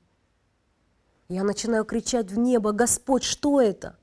Я 1.28 1.44
начинаю 1.44 1.86
кричать 1.86 2.32
в 2.32 2.40
небо, 2.40 2.72
Господь, 2.72 3.24
что 3.24 3.62
это? 3.62 3.98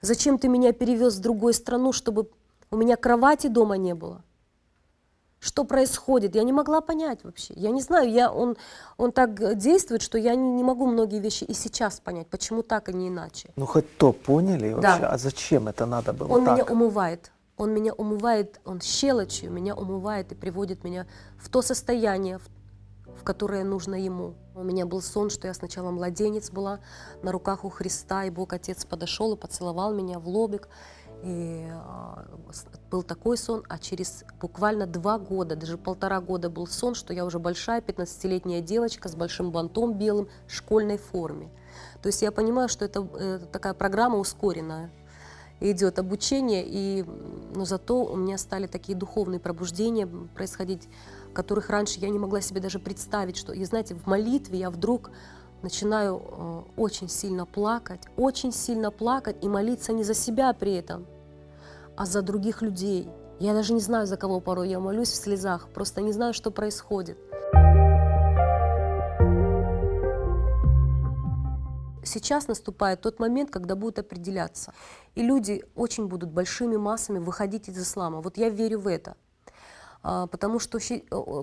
Зачем 0.00 0.38
ты 0.38 0.48
меня 0.48 0.72
перевез 0.72 1.16
в 1.16 1.20
другую 1.20 1.52
страну, 1.52 1.92
чтобы 1.92 2.30
у 2.70 2.76
меня 2.76 2.96
кровати 2.96 3.46
дома 3.46 3.76
не 3.76 3.94
было? 3.94 4.24
Что 5.42 5.64
происходит? 5.64 6.36
Я 6.36 6.44
не 6.44 6.52
могла 6.52 6.80
понять 6.80 7.24
вообще. 7.24 7.52
Я 7.56 7.72
не 7.72 7.82
знаю, 7.82 8.08
я, 8.08 8.30
он, 8.30 8.56
он 8.96 9.10
так 9.10 9.58
действует, 9.58 10.00
что 10.00 10.16
я 10.16 10.36
не, 10.36 10.52
не 10.52 10.62
могу 10.62 10.86
многие 10.86 11.18
вещи 11.18 11.42
и 11.42 11.52
сейчас 11.52 11.98
понять, 11.98 12.28
почему 12.28 12.62
так, 12.62 12.88
а 12.88 12.92
не 12.92 13.08
иначе. 13.08 13.48
Ну 13.56 13.66
хоть 13.66 13.96
то 13.98 14.12
поняли 14.12 14.72
вообще, 14.72 15.00
Да. 15.00 15.08
а 15.10 15.18
зачем 15.18 15.66
это 15.66 15.84
надо 15.84 16.12
было 16.12 16.28
Он 16.28 16.44
так? 16.44 16.54
меня 16.54 16.64
умывает. 16.64 17.32
Он 17.56 17.74
меня 17.74 17.92
умывает, 17.92 18.60
он 18.64 18.80
щелочью 18.80 19.50
меня 19.50 19.74
умывает 19.74 20.30
и 20.30 20.36
приводит 20.36 20.84
меня 20.84 21.06
в 21.38 21.48
то 21.48 21.60
состояние, 21.60 22.38
в, 22.38 22.48
в 23.20 23.24
которое 23.24 23.64
нужно 23.64 23.96
ему. 23.96 24.34
У 24.54 24.62
меня 24.62 24.86
был 24.86 25.02
сон, 25.02 25.28
что 25.28 25.48
я 25.48 25.54
сначала 25.54 25.90
младенец 25.90 26.52
была 26.52 26.78
на 27.22 27.32
руках 27.32 27.64
у 27.64 27.68
Христа, 27.68 28.24
и 28.26 28.30
Бог 28.30 28.52
Отец 28.52 28.84
подошел 28.84 29.34
и 29.34 29.36
поцеловал 29.36 29.92
меня 29.92 30.20
в 30.20 30.28
лобик. 30.28 30.68
И 31.22 31.68
а, 31.70 32.26
был 32.90 33.02
такой 33.02 33.36
сон, 33.36 33.62
а 33.68 33.78
через 33.78 34.24
буквально 34.40 34.86
два 34.86 35.18
года, 35.18 35.54
даже 35.54 35.78
полтора 35.78 36.20
года 36.20 36.50
был 36.50 36.66
сон, 36.66 36.94
что 36.94 37.12
я 37.12 37.24
уже 37.24 37.38
большая 37.38 37.80
15-летняя 37.80 38.60
девочка 38.60 39.08
с 39.08 39.14
большим 39.14 39.52
бантом 39.52 39.94
белым 39.94 40.28
в 40.48 40.52
школьной 40.52 40.98
форме. 40.98 41.48
То 42.02 42.08
есть 42.08 42.22
я 42.22 42.32
понимаю, 42.32 42.68
что 42.68 42.84
это, 42.84 43.06
э, 43.14 43.40
такая 43.52 43.72
программа 43.72 44.18
ускоренная 44.18 44.90
идет 45.60 46.00
обучение, 46.00 46.64
и, 46.66 47.04
но 47.54 47.64
зато 47.64 48.04
у 48.04 48.16
меня 48.16 48.36
стали 48.36 48.66
такие 48.66 48.98
духовные 48.98 49.38
пробуждения 49.38 50.08
происходить, 50.34 50.88
которых 51.32 51.70
раньше 51.70 52.00
я 52.00 52.08
не 52.08 52.18
могла 52.18 52.40
себе 52.40 52.60
даже 52.60 52.80
представить, 52.80 53.36
что, 53.36 53.52
и 53.52 53.64
знаете, 53.64 53.94
в 53.94 54.06
молитве 54.06 54.58
я 54.58 54.70
вдруг 54.70 55.10
начинаю 55.62 56.20
э, 56.20 56.62
очень 56.76 57.08
сильно 57.08 57.46
плакать, 57.46 58.02
очень 58.16 58.52
сильно 58.52 58.90
плакать 58.90 59.36
и 59.42 59.48
молиться 59.48 59.92
не 59.92 60.02
за 60.02 60.14
себя 60.14 60.52
при 60.52 60.74
этом, 60.74 61.06
а 62.02 62.04
за 62.04 62.20
других 62.20 62.62
людей. 62.62 63.08
Я 63.38 63.54
даже 63.54 63.72
не 63.72 63.80
знаю, 63.80 64.08
за 64.08 64.16
кого 64.16 64.40
порой 64.40 64.68
я 64.68 64.80
молюсь 64.80 65.10
в 65.10 65.14
слезах, 65.14 65.68
просто 65.68 66.00
не 66.00 66.10
знаю, 66.10 66.34
что 66.34 66.50
происходит. 66.50 67.16
Сейчас 72.02 72.48
наступает 72.48 73.02
тот 73.02 73.20
момент, 73.20 73.52
когда 73.52 73.76
будет 73.76 74.00
определяться. 74.00 74.74
И 75.14 75.22
люди 75.22 75.64
очень 75.76 76.08
будут 76.08 76.30
большими 76.30 76.76
массами 76.76 77.20
выходить 77.20 77.68
из 77.68 77.78
ислама. 77.78 78.20
Вот 78.20 78.36
я 78.36 78.48
верю 78.48 78.80
в 78.80 78.88
это. 78.88 79.16
А, 80.02 80.26
Потому 80.26 80.58
что 80.58 80.80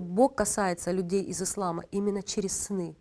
Бог 0.02 0.34
касается 0.34 0.90
людей 0.90 1.22
из 1.22 1.40
ислама 1.40 1.84
именно 1.90 2.22
через 2.22 2.64
сны. 2.66 2.98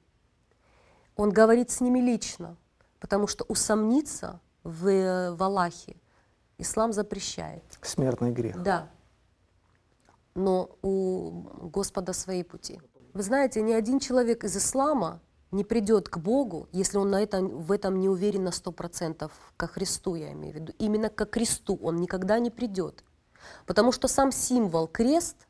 Он 1.17 1.29
говорит 1.29 1.71
с 1.71 1.81
ними 1.81 1.99
лично, 1.99 2.55
потому 3.01 3.27
что 3.27 3.43
усомниться 3.49 4.39
в, 4.63 4.87
э, 4.87 5.31
в 5.33 5.43
Аллахе 5.43 5.97
ислам 6.59 6.93
запрещает. 6.93 7.63
Смертный 7.81 8.31
грех. 8.31 8.61
Да. 8.61 8.89
Но 10.35 10.69
у 10.81 11.69
Господа 11.73 12.13
свои 12.13 12.43
пути. 12.43 12.79
Вы 13.13 13.23
знаете, 13.23 13.61
ни 13.61 13.73
один 13.73 13.99
человек 13.99 14.43
из 14.43 14.55
ислама 14.55 15.19
не 15.51 15.63
придет 15.63 16.09
к 16.09 16.17
Богу, 16.17 16.67
если 16.71 16.97
он 16.97 17.09
на 17.09 17.21
этом, 17.21 17.47
в 17.47 17.71
этом 17.71 17.99
не 17.99 18.07
уверен 18.07 18.43
на 18.43 18.51
сто 18.51 18.71
процентов, 18.71 19.31
ко 19.57 19.65
Христу 19.65 20.15
я 20.15 20.31
имею 20.33 20.53
в 20.53 20.55
виду. 20.57 20.73
Именно 20.77 21.09
ко 21.09 21.25
кресту 21.25 21.79
он 21.81 21.95
никогда 21.95 22.37
не 22.39 22.51
придет. 22.51 23.03
Потому 23.65 23.91
что 23.91 24.07
сам 24.07 24.31
символ 24.31 24.87
крест 24.87 25.47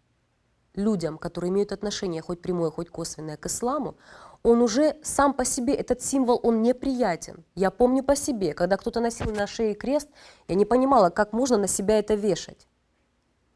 людям, 0.73 1.17
которые 1.17 1.49
имеют 1.49 1.71
отношение, 1.71 2.21
хоть 2.21 2.41
прямое, 2.41 2.71
хоть 2.71 2.89
косвенное, 2.89 3.35
к 3.35 3.47
исламу, 3.47 3.95
он 4.43 4.61
уже 4.61 4.95
сам 5.03 5.33
по 5.33 5.43
себе, 5.43 5.73
этот 5.73 6.01
символ, 6.01 6.39
он 6.43 6.61
неприятен. 6.61 7.43
Я 7.55 7.71
помню 7.71 8.03
по 8.03 8.15
себе, 8.15 8.53
когда 8.53 8.77
кто-то 8.77 8.99
носил 8.99 9.33
на 9.33 9.47
шее 9.47 9.73
крест, 9.73 10.07
я 10.47 10.55
не 10.55 10.65
понимала, 10.65 11.09
как 11.09 11.33
можно 11.33 11.57
на 11.57 11.67
себя 11.67 11.99
это 11.99 12.13
вешать. 12.13 12.67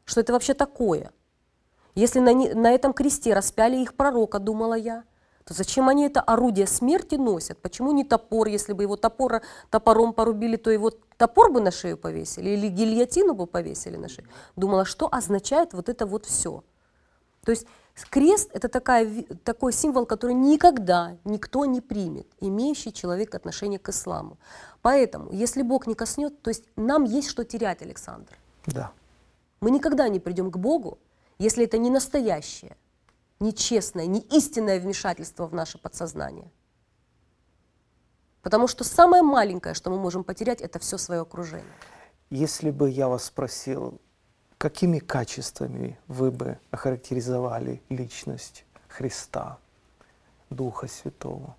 Что 0.04 0.20
это 0.20 0.32
вообще 0.32 0.54
такое? 0.54 1.12
Если 1.94 2.20
на, 2.20 2.32
не- 2.32 2.52
на 2.52 2.72
этом 2.72 2.92
кресте 2.92 3.32
распяли 3.32 3.76
их 3.76 3.94
пророка, 3.94 4.38
думала 4.38 4.74
я, 4.74 5.04
то 5.44 5.54
зачем 5.54 5.88
они 5.88 6.06
это 6.06 6.20
орудие 6.20 6.66
смерти 6.66 7.14
носят? 7.14 7.60
Почему 7.60 7.92
не 7.92 8.04
топор? 8.04 8.48
Если 8.48 8.72
бы 8.72 8.82
его 8.82 8.96
топора, 8.96 9.42
топором 9.70 10.12
порубили, 10.12 10.56
то 10.56 10.70
его 10.70 10.90
топор 11.16 11.52
бы 11.52 11.60
на 11.60 11.70
шею 11.70 11.96
повесили 11.96 12.50
или 12.50 12.68
гильотину 12.68 13.34
бы 13.34 13.46
повесили 13.46 13.96
на 13.96 14.08
шею. 14.08 14.28
Думала, 14.56 14.84
что 14.84 15.08
означает 15.10 15.72
вот 15.72 15.88
это 15.88 16.06
вот 16.06 16.26
все. 16.26 16.64
То 17.44 17.50
есть 17.50 17.66
крест– 18.02 18.50
это 18.52 18.68
такая, 18.68 19.24
такой 19.44 19.72
символ, 19.72 20.04
который 20.04 20.34
никогда 20.34 21.16
никто 21.24 21.64
не 21.64 21.80
примет, 21.80 22.26
имеющий 22.40 22.92
человек 22.92 23.34
отношение 23.34 23.78
к 23.78 23.88
исламу. 23.88 24.36
Поэтому, 24.82 25.30
если 25.32 25.62
Бог 25.62 25.86
не 25.86 25.94
коснет, 25.94 26.42
то 26.42 26.50
есть 26.50 26.64
нам 26.76 27.04
есть 27.04 27.28
что 27.28 27.44
терять, 27.44 27.82
Александр. 27.82 28.36
Да. 28.66 28.90
Мы 29.60 29.70
никогда 29.70 30.08
не 30.08 30.18
придем 30.18 30.50
к 30.50 30.56
Богу, 30.56 30.98
если 31.38 31.64
это 31.64 31.78
не 31.78 31.90
настоящее, 31.90 32.76
не 33.40 33.54
честное, 33.54 34.06
не 34.06 34.20
истинное 34.20 34.80
вмешательство 34.80 35.46
в 35.46 35.54
наше 35.54 35.78
подсознание. 35.78 36.50
Потому 38.42 38.68
что 38.68 38.84
самое 38.84 39.22
маленькое, 39.22 39.74
что 39.74 39.90
мы 39.90 39.98
можем 39.98 40.22
потерять, 40.22 40.60
это 40.60 40.78
все 40.78 40.98
свое 40.98 41.22
окружение. 41.22 41.64
Если 42.30 42.70
бы 42.70 42.90
я 42.90 43.08
вас 43.08 43.24
спросил, 43.24 44.00
какими 44.64 44.98
качествами 44.98 45.98
вы 46.08 46.30
бы 46.30 46.58
охарактеризовали 46.70 47.82
личность 47.90 48.64
Христа, 48.88 49.58
Духа 50.48 50.88
Святого? 50.88 51.54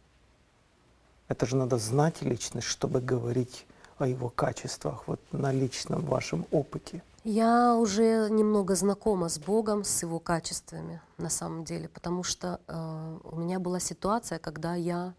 Это 1.28 1.46
же 1.46 1.56
надо 1.56 1.78
знать 1.78 2.24
личность, 2.24 2.66
чтобы 2.66 3.02
говорить 3.02 3.68
о 4.00 4.08
его 4.08 4.30
качествах 4.30 5.08
вот 5.08 5.20
на 5.32 5.52
личном 5.52 6.04
вашем 6.04 6.48
опыте. 6.50 7.04
Я 7.24 7.76
уже 7.76 8.28
немного 8.32 8.74
знакома 8.74 9.30
с 9.30 9.38
Богом, 9.38 9.84
с 9.84 10.02
Его 10.02 10.18
качествами 10.18 11.00
на 11.20 11.30
самом 11.30 11.64
деле, 11.64 11.88
потому 11.88 12.24
что 12.24 12.60
э, 12.68 13.18
у 13.24 13.36
меня 13.36 13.60
была 13.60 13.80
ситуация, 13.80 14.40
когда 14.40 14.74
я, 14.74 15.14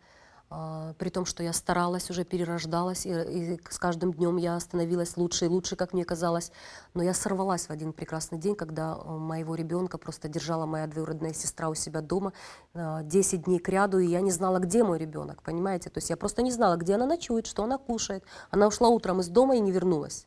при 0.98 1.10
том, 1.10 1.26
что 1.26 1.42
я 1.42 1.52
старалась, 1.52 2.10
уже 2.10 2.24
перерождалась, 2.24 3.04
и, 3.04 3.10
и 3.10 3.60
с 3.68 3.78
каждым 3.78 4.12
днем 4.12 4.36
я 4.36 4.58
становилась 4.60 5.16
лучше 5.16 5.46
и 5.46 5.48
лучше, 5.48 5.76
как 5.76 5.92
мне 5.92 6.04
казалось, 6.04 6.52
но 6.94 7.02
я 7.02 7.14
сорвалась 7.14 7.66
в 7.66 7.70
один 7.70 7.92
прекрасный 7.92 8.38
день, 8.38 8.54
когда 8.54 8.96
э, 8.96 9.10
моего 9.10 9.54
ребенка 9.54 9.98
просто 9.98 10.28
держала 10.28 10.66
моя 10.66 10.86
двоюродная 10.86 11.32
сестра 11.32 11.68
у 11.68 11.74
себя 11.74 12.00
дома 12.00 12.32
э, 12.74 13.00
10 13.02 13.44
дней 13.44 13.58
к 13.58 13.68
ряду, 13.68 13.98
и 13.98 14.06
я 14.06 14.20
не 14.20 14.30
знала, 14.30 14.58
где 14.58 14.84
мой 14.84 14.98
ребенок, 14.98 15.42
понимаете? 15.42 15.90
То 15.90 15.98
есть 15.98 16.10
я 16.10 16.16
просто 16.16 16.42
не 16.42 16.52
знала, 16.52 16.76
где 16.76 16.94
она 16.94 17.06
ночует, 17.06 17.46
что 17.46 17.64
она 17.64 17.76
кушает. 17.78 18.24
Она 18.50 18.66
ушла 18.66 18.88
утром 18.88 19.20
из 19.20 19.28
дома 19.28 19.56
и 19.56 19.60
не 19.60 19.72
вернулась. 19.72 20.26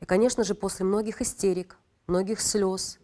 И, 0.00 0.04
конечно 0.04 0.44
же, 0.44 0.54
после 0.54 0.84
многих 0.84 1.20
истерик, 1.20 1.78
многих 2.06 2.40
слез, 2.40 2.98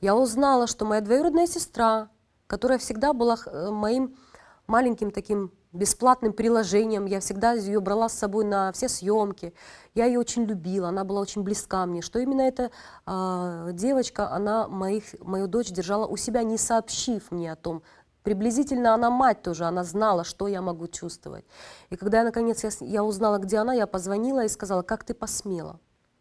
я 0.00 0.16
узнала, 0.16 0.66
что 0.66 0.84
моя 0.84 1.00
двоюродная 1.00 1.46
сестра, 1.46 2.08
которая 2.46 2.78
всегда 2.78 3.12
была 3.12 3.36
э, 3.46 3.70
моим 3.70 4.16
маленьким 4.66 5.10
таким 5.10 5.52
бесплатным 5.72 6.32
приложением, 6.32 7.06
я 7.06 7.20
всегда 7.20 7.52
ее 7.52 7.80
брала 7.80 8.08
с 8.08 8.14
собой 8.14 8.44
на 8.44 8.72
все 8.72 8.88
съемки, 8.88 9.54
я 9.94 10.04
ее 10.04 10.18
очень 10.18 10.44
любила, 10.44 10.88
она 10.88 11.04
была 11.04 11.20
очень 11.20 11.42
близка 11.42 11.86
мне, 11.86 12.02
что 12.02 12.18
именно 12.18 12.42
эта 12.42 12.70
а, 13.06 13.70
девочка, 13.72 14.30
она 14.30 14.68
моих, 14.68 15.04
мою 15.20 15.46
дочь 15.46 15.70
держала 15.70 16.06
у 16.06 16.16
себя, 16.16 16.42
не 16.42 16.58
сообщив 16.58 17.30
мне 17.30 17.52
о 17.52 17.56
том, 17.56 17.82
Приблизительно 18.22 18.94
она 18.94 19.10
мать 19.10 19.42
тоже, 19.42 19.64
она 19.64 19.82
знала, 19.82 20.22
что 20.22 20.46
я 20.46 20.62
могу 20.62 20.86
чувствовать. 20.86 21.44
И 21.90 21.96
когда 21.96 22.18
я, 22.18 22.24
наконец, 22.24 22.62
я, 22.62 22.70
я 22.80 23.04
узнала, 23.04 23.38
где 23.38 23.58
она, 23.58 23.74
я 23.74 23.86
позвонила 23.88 24.44
и 24.44 24.48
сказала, 24.48 24.82
как 24.82 25.02
ты 25.02 25.12
посмела? 25.12 25.80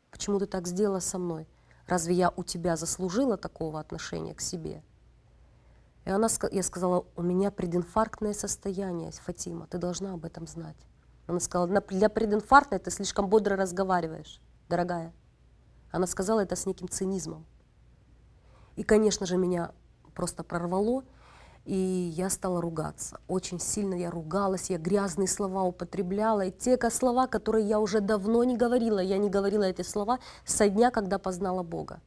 Почему 0.09 0.39
ты 0.39 0.47
так 0.47 0.67
сделала 0.67 0.99
со 0.99 1.19
мной? 1.19 1.47
Разве 1.87 2.15
я 2.15 2.33
у 2.35 2.43
тебя 2.43 2.75
заслужила 2.75 3.37
такого 3.37 3.79
отношения 3.79 4.33
к 4.33 4.41
себе? 4.41 4.83
И 6.05 6.09
она, 6.09 6.27
я 6.51 6.63
сказала, 6.63 7.05
у 7.15 7.21
меня 7.21 7.51
прединфарктное 7.51 8.33
состояние, 8.33 9.11
Фатима, 9.11 9.67
ты 9.67 9.77
должна 9.77 10.13
об 10.13 10.25
этом 10.25 10.47
знать. 10.47 10.77
Она 11.27 11.39
сказала, 11.39 11.67
«На- 11.67 11.81
для 11.81 12.09
прединфарктной 12.09 12.79
ты 12.79 12.89
слишком 12.91 13.27
бодро 13.27 13.55
разговариваешь, 13.55 14.41
дорогая. 14.67 15.13
Она 15.91 16.07
сказала 16.07 16.39
это 16.39 16.55
с 16.55 16.65
неким 16.65 16.89
цинизмом. 16.89 17.45
И, 18.75 18.83
конечно 18.83 19.25
же, 19.25 19.37
меня 19.37 19.71
просто 20.15 20.43
прорвало, 20.43 21.03
и 21.65 21.75
я 21.75 22.29
стала 22.29 22.61
ругаться. 22.61 23.19
Очень 23.27 23.59
сильно 23.59 23.93
я 23.93 24.09
ругалась, 24.09 24.69
я 24.69 24.77
грязные 24.77 25.27
слова 25.27 25.63
употребляла, 25.63 26.45
и 26.45 26.51
те 26.51 26.77
слова, 26.89 27.27
которые 27.27 27.67
я 27.67 27.79
уже 27.79 28.01
давно 28.01 28.43
не 28.43 28.57
говорила, 28.57 28.99
я 28.99 29.17
не 29.17 29.29
говорила 29.29 29.63
эти 29.63 29.83
слова 29.83 30.19
со 30.45 30.67
дня, 30.69 30.89
когда 30.89 31.19
познала 31.19 31.61
Бога. 31.61 32.01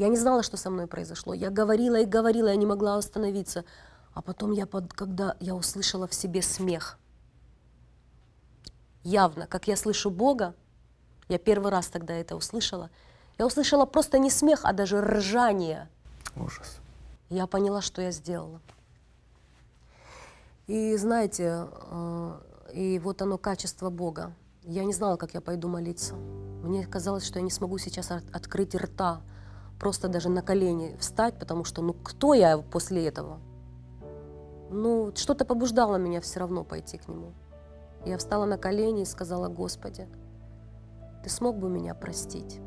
Я 0.00 0.08
не 0.08 0.16
знала, 0.16 0.42
что 0.42 0.56
со 0.56 0.70
мной 0.70 0.86
произошло. 0.86 1.34
Я 1.34 1.50
говорила 1.50 2.00
и 2.00 2.06
говорила, 2.06 2.48
я 2.48 2.56
не 2.56 2.64
могла 2.64 2.96
остановиться. 2.96 3.66
А 4.14 4.22
потом, 4.22 4.50
я 4.52 4.66
под, 4.66 4.94
когда 4.94 5.36
я 5.40 5.54
услышала 5.54 6.06
в 6.06 6.14
себе 6.14 6.40
смех, 6.40 6.98
явно, 9.02 9.46
как 9.46 9.68
я 9.68 9.76
слышу 9.76 10.10
Бога, 10.10 10.54
я 11.28 11.38
первый 11.38 11.70
раз 11.70 11.88
тогда 11.88 12.14
это 12.14 12.34
услышала, 12.34 12.88
я 13.38 13.46
услышала 13.46 13.84
просто 13.84 14.18
не 14.18 14.30
смех, 14.30 14.60
а 14.62 14.72
даже 14.72 15.02
ржание. 15.02 15.86
Ужас. 16.34 16.78
Я 17.28 17.46
поняла, 17.46 17.82
что 17.82 18.00
я 18.00 18.10
сделала. 18.10 18.62
И 20.66 20.96
знаете, 20.96 21.68
э, 21.90 22.40
и 22.72 22.98
вот 23.00 23.20
оно 23.20 23.36
качество 23.36 23.90
Бога. 23.90 24.32
Я 24.62 24.84
не 24.84 24.94
знала, 24.94 25.18
как 25.18 25.34
я 25.34 25.42
пойду 25.42 25.68
молиться. 25.68 26.14
Мне 26.14 26.86
казалось, 26.86 27.26
что 27.26 27.38
я 27.38 27.44
не 27.44 27.50
смогу 27.50 27.76
сейчас 27.76 28.10
от- 28.10 28.34
открыть 28.34 28.74
рта, 28.74 29.20
просто 29.80 30.08
даже 30.08 30.28
на 30.28 30.42
колени 30.42 30.94
встать, 31.00 31.38
потому 31.38 31.64
что, 31.64 31.82
ну, 31.82 31.94
кто 31.94 32.34
я 32.34 32.58
после 32.58 33.06
этого? 33.06 33.40
Ну, 34.70 35.10
что-то 35.16 35.44
побуждало 35.44 35.96
меня 35.96 36.20
все 36.20 36.38
равно 36.38 36.62
пойти 36.62 36.98
к 36.98 37.08
нему. 37.08 37.32
Я 38.04 38.18
встала 38.18 38.44
на 38.44 38.58
колени 38.58 39.02
и 39.02 39.06
сказала, 39.06 39.48
Господи, 39.48 40.06
Ты 41.24 41.30
смог 41.30 41.58
бы 41.58 41.68
меня 41.68 41.94
простить 41.94 42.60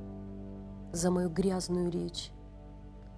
за 0.92 1.10
мою 1.10 1.30
грязную 1.30 1.90
речь, 1.90 2.32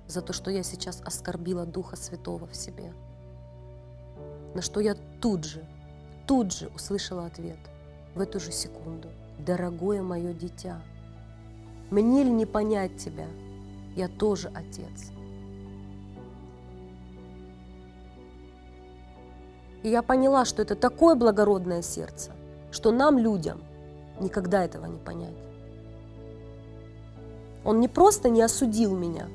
за 0.08 0.22
то, 0.22 0.32
что 0.34 0.52
я 0.52 0.64
сейчас 0.64 1.02
оскорбила 1.04 1.66
Духа 1.66 1.96
Святого 1.96 2.48
в 2.48 2.56
себе? 2.56 2.94
На 4.54 4.62
что 4.62 4.80
я 4.80 4.96
тут 5.20 5.44
же, 5.44 5.66
тут 6.28 6.54
же 6.54 6.70
услышала 6.74 7.26
ответ, 7.26 7.60
в 8.14 8.22
эту 8.22 8.40
же 8.40 8.52
секунду. 8.52 9.10
Дорогое 9.40 10.02
мое 10.02 10.34
дитя, 10.34 10.82
мне 11.90 12.24
ли 12.24 12.32
не 12.32 12.46
понять 12.46 12.96
тебя? 12.98 13.28
Я 13.96 14.08
тоже 14.08 14.52
отец. 14.54 15.12
И 19.84 19.90
я 19.90 20.02
поняла, 20.02 20.46
что 20.46 20.62
это 20.62 20.76
такое 20.76 21.16
благородное 21.16 21.82
сердце, 21.82 22.32
что 22.72 22.92
нам, 22.92 23.18
людям, 23.18 23.62
никогда 24.20 24.64
этого 24.66 24.86
не 24.86 24.98
понять. 24.98 25.36
Он 27.64 27.80
не 27.80 27.88
просто 27.88 28.30
не 28.30 28.42
осудил 28.42 28.96
меня, 28.96 29.28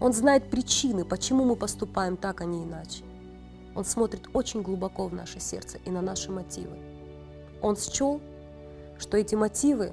он 0.00 0.14
знает 0.14 0.48
причины, 0.50 1.04
почему 1.04 1.44
мы 1.44 1.56
поступаем 1.56 2.16
так, 2.16 2.40
а 2.40 2.46
не 2.46 2.64
иначе. 2.64 3.04
Он 3.76 3.84
смотрит 3.84 4.28
очень 4.32 4.62
глубоко 4.62 5.06
в 5.06 5.14
наше 5.14 5.40
сердце 5.40 5.78
и 5.84 5.90
на 5.90 6.00
наши 6.00 6.32
мотивы. 6.32 6.78
Он 7.60 7.76
счел, 7.76 8.20
что 8.98 9.18
эти 9.18 9.34
мотивы 9.34 9.92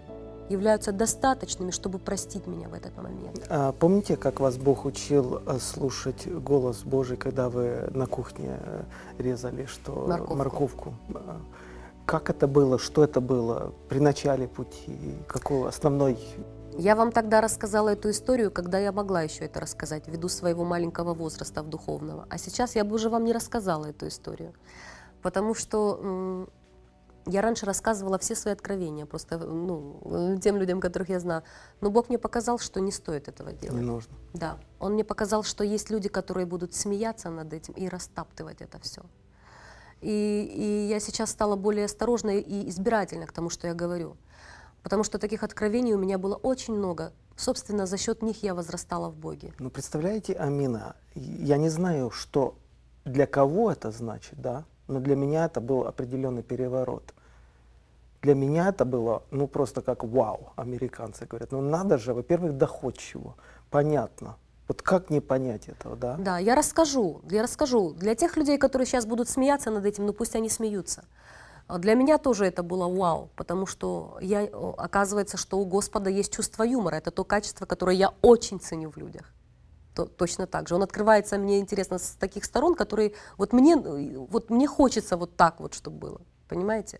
являются 0.49 0.91
достаточными, 0.91 1.71
чтобы 1.71 1.99
простить 1.99 2.47
меня 2.47 2.69
в 2.69 2.73
этот 2.73 2.95
момент. 2.97 3.45
А 3.49 3.71
помните, 3.71 4.15
как 4.15 4.39
вас 4.39 4.57
Бог 4.57 4.85
учил 4.85 5.41
э, 5.45 5.59
слушать 5.59 6.27
голос 6.27 6.83
Божий, 6.83 7.17
когда 7.17 7.49
вы 7.49 7.89
на 7.93 8.05
кухне 8.05 8.57
э, 8.59 8.83
резали 9.17 9.65
что 9.65 10.05
Морковку. 10.07 10.35
морковку? 10.35 10.93
А, 11.13 11.41
Как 12.05 12.29
это 12.29 12.47
было? 12.47 12.77
Что 12.79 13.03
это 13.03 13.19
было 13.21 13.73
при 13.89 13.99
начале 13.99 14.47
пути? 14.47 14.97
Какой 15.27 15.67
основной? 15.69 16.17
Я 16.79 16.95
вам 16.95 17.11
тогда 17.11 17.41
рассказала 17.41 17.89
эту 17.89 18.09
историю, 18.11 18.51
когда 18.51 18.77
я 18.77 18.91
могла 18.91 19.23
еще 19.23 19.45
это 19.45 19.59
рассказать, 19.59 20.07
ввиду 20.07 20.29
своего 20.29 20.63
маленького 20.63 21.13
возраста 21.15 21.63
в 21.63 21.69
духовного. 21.69 22.25
А 22.29 22.37
сейчас 22.37 22.75
я 22.75 22.83
бы 22.83 22.95
уже 22.95 23.09
вам 23.09 23.23
не 23.25 23.33
рассказала 23.33 23.85
эту 23.85 24.07
историю, 24.07 24.53
потому 25.23 25.55
что 25.55 26.47
я 27.27 27.41
раньше 27.41 27.65
рассказывала 27.65 28.17
все 28.17 28.35
свои 28.35 28.53
откровения, 28.53 29.05
просто 29.05 29.37
ну, 29.37 30.01
э, 30.05 30.37
тем 30.41 30.57
людям, 30.57 30.79
которых 30.79 31.09
я 31.09 31.19
знаю. 31.19 31.43
Но 31.81 31.89
Бог 31.89 32.09
мне 32.09 32.17
показал, 32.17 32.59
что 32.59 32.79
не 32.79 32.91
стоит 32.91 33.27
этого 33.27 33.49
Не 33.49 33.57
делать. 33.57 33.81
нужно. 33.81 34.13
Да, 34.33 34.57
Он 34.79 34.93
мне 34.93 35.03
показал, 35.03 35.43
что 35.43 35.63
есть 35.63 35.89
люди, 35.89 36.09
которые 36.09 36.45
будут 36.45 36.73
смеяться 36.73 37.29
над 37.29 37.53
этим 37.53 37.73
и 37.73 37.87
растаптывать 37.89 38.61
это 38.61 38.79
все. 38.79 39.01
И, 40.01 40.51
и 40.53 40.87
я 40.89 40.99
сейчас 40.99 41.31
стала 41.31 41.55
более 41.55 41.85
осторожной 41.85 42.39
и 42.41 42.69
избирательной 42.69 43.25
к 43.25 43.31
тому, 43.31 43.49
что 43.49 43.67
я 43.67 43.73
говорю. 43.73 44.15
Потому 44.83 45.03
что 45.03 45.17
таких 45.17 45.43
откровений 45.43 45.93
у 45.93 45.97
меня 45.97 46.17
было 46.17 46.35
очень 46.35 46.75
много. 46.75 47.11
Собственно, 47.35 47.85
за 47.85 47.97
счет 47.97 48.21
них 48.21 48.43
я 48.43 48.53
возрастала 48.53 49.09
в 49.09 49.15
Боге. 49.15 49.53
Ну, 49.59 49.69
представляете, 49.69 50.33
Амина, 50.33 50.95
я 51.15 51.57
не 51.57 51.69
знаю, 51.69 52.09
что 52.11 52.55
для 53.05 53.25
кого 53.25 53.71
это 53.71 53.91
значит, 53.91 54.39
да, 54.41 54.65
но 54.87 54.99
для 54.99 55.15
меня 55.15 55.45
это 55.45 55.61
был 55.61 55.85
определенный 55.87 56.43
переворот. 56.43 57.13
Для 58.27 58.35
меня 58.35 58.67
это 58.67 58.83
было, 58.83 59.23
ну, 59.31 59.47
просто 59.47 59.81
как 59.81 60.03
вау, 60.03 60.51
американцы 60.57 61.25
говорят. 61.25 61.53
Ну, 61.53 61.61
надо 61.61 61.97
же, 61.97 62.13
во-первых, 62.13 62.57
доходчиво, 62.57 63.35
понятно. 63.69 64.35
Вот 64.67 64.81
как 64.81 65.09
не 65.09 65.21
понять 65.21 65.69
этого, 65.69 65.95
да? 65.95 66.17
Да, 66.17 66.37
я 66.37 66.53
расскажу, 66.55 67.21
я 67.31 67.41
расскажу. 67.43 67.93
Для 67.93 68.15
тех 68.15 68.35
людей, 68.35 68.57
которые 68.57 68.85
сейчас 68.85 69.05
будут 69.05 69.29
смеяться 69.29 69.71
над 69.71 69.85
этим, 69.85 70.05
ну 70.05 70.11
пусть 70.11 70.35
они 70.35 70.49
смеются. 70.49 71.05
А 71.67 71.77
Для 71.77 71.95
меня 71.95 72.17
тоже 72.17 72.45
это 72.45 72.63
было 72.63 72.89
вау, 72.89 73.29
потому 73.37 73.65
что 73.65 74.17
я, 74.19 74.41
оказывается, 74.77 75.37
что 75.37 75.57
у 75.57 75.65
Господа 75.65 76.09
есть 76.09 76.33
чувство 76.33 76.63
юмора. 76.63 76.95
Это 76.95 77.11
то 77.11 77.23
качество, 77.23 77.65
которое 77.65 77.95
я 77.95 78.13
очень 78.21 78.59
ценю 78.59 78.91
в 78.91 78.97
людях. 78.97 79.33
То- 79.95 80.07
точно 80.07 80.47
так 80.47 80.67
же. 80.67 80.75
Он 80.75 80.83
открывается 80.83 81.37
мне, 81.37 81.59
интересно, 81.59 81.97
с 81.97 82.17
таких 82.19 82.43
сторон, 82.43 82.75
которые 82.75 83.13
вот 83.37 83.53
мне, 83.53 83.75
э, 83.75 84.17
вот 84.17 84.49
мне 84.49 84.67
хочется 84.67 85.15
вот 85.15 85.37
так 85.37 85.61
вот, 85.61 85.73
чтобы 85.73 85.97
было. 85.97 86.21
Понимаете? 86.49 86.99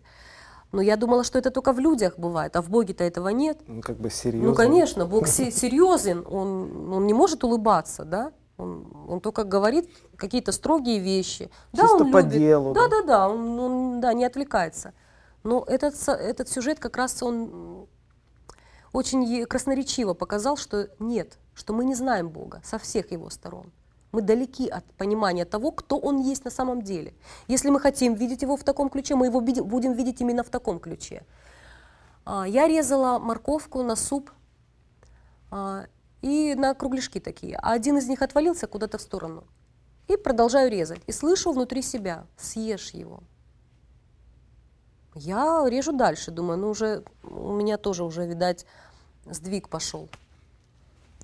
Но 0.72 0.82
я 0.82 0.96
думала, 0.96 1.24
что 1.24 1.38
это 1.38 1.50
только 1.50 1.72
в 1.72 1.78
людях 1.78 2.18
бывает, 2.18 2.54
а 2.56 2.60
в 2.62 2.68
Боге-то 2.68 3.02
этого 3.02 3.28
нет. 3.28 3.58
Ну, 3.66 3.80
как 3.80 3.96
бы 3.98 4.10
серьезно. 4.10 4.48
Ну, 4.50 4.54
конечно, 4.54 5.06
Бог 5.06 5.26
се- 5.28 5.50
серьезен, 5.50 6.26
он, 6.28 6.92
он 6.92 7.06
не 7.06 7.14
может 7.14 7.42
улыбаться, 7.44 8.04
да? 8.04 8.32
Он, 8.58 8.86
он 9.08 9.20
только 9.20 9.44
говорит 9.44 9.88
какие-то 10.16 10.52
строгие 10.52 10.98
вещи. 10.98 11.50
да, 11.72 11.82
Чисто 11.82 12.04
он 12.04 12.12
по 12.12 12.18
любит. 12.18 12.32
делу, 12.32 12.74
Да, 12.74 12.88
да. 12.88 13.00
да, 13.00 13.06
да, 13.06 13.28
он, 13.30 13.58
он, 13.60 14.00
да, 14.00 14.12
не 14.12 14.24
отвлекается. 14.24 14.92
Но 15.44 15.64
этот, 15.66 15.94
этот 16.08 16.48
сюжет 16.48 16.78
как 16.80 16.96
раз 16.96 17.22
он 17.22 17.86
очень 18.92 19.46
красноречиво 19.46 20.14
показал, 20.14 20.56
что 20.56 20.88
нет, 20.98 21.38
что 21.54 21.72
мы 21.72 21.84
не 21.84 21.94
знаем 21.94 22.28
Бога 22.28 22.60
со 22.64 22.78
всех 22.78 23.10
его 23.12 23.30
сторон. 23.30 23.72
Мы 24.12 24.22
далеки 24.22 24.68
от 24.68 24.84
понимания 24.94 25.44
того, 25.44 25.70
кто 25.70 25.98
Он 25.98 26.18
есть 26.18 26.44
на 26.44 26.50
самом 26.50 26.82
деле. 26.82 27.12
Если 27.46 27.70
мы 27.70 27.78
хотим 27.80 28.14
видеть 28.14 28.42
Его 28.42 28.56
в 28.56 28.64
таком 28.64 28.88
ключе, 28.88 29.16
мы 29.16 29.26
Его 29.26 29.40
будем 29.40 29.92
видеть 29.92 30.20
именно 30.20 30.42
в 30.42 30.48
таком 30.48 30.80
ключе. 30.80 31.22
А, 32.24 32.46
Я 32.46 32.68
резала 32.68 33.18
морковку 33.18 33.82
на 33.82 33.96
суп 33.96 34.30
а, 35.50 35.86
и 36.22 36.54
на 36.54 36.74
кругляшки 36.74 37.20
такие. 37.20 37.56
А 37.56 37.72
один 37.72 37.98
из 37.98 38.08
них 38.08 38.22
отвалился 38.22 38.66
куда-то 38.66 38.96
в 38.96 39.02
сторону. 39.02 39.44
И 40.08 40.16
продолжаю 40.16 40.70
резать. 40.70 41.02
И 41.06 41.12
слышу 41.12 41.52
внутри 41.52 41.82
себя, 41.82 42.26
съешь 42.38 42.90
его. 42.90 43.22
Я 45.14 45.64
режу 45.68 45.92
дальше, 45.92 46.30
думаю, 46.30 46.58
ну 46.58 46.70
уже 46.70 47.02
у 47.22 47.52
меня 47.52 47.76
тоже 47.76 48.04
уже, 48.04 48.26
видать, 48.26 48.64
сдвиг 49.26 49.68
пошел. 49.68 50.08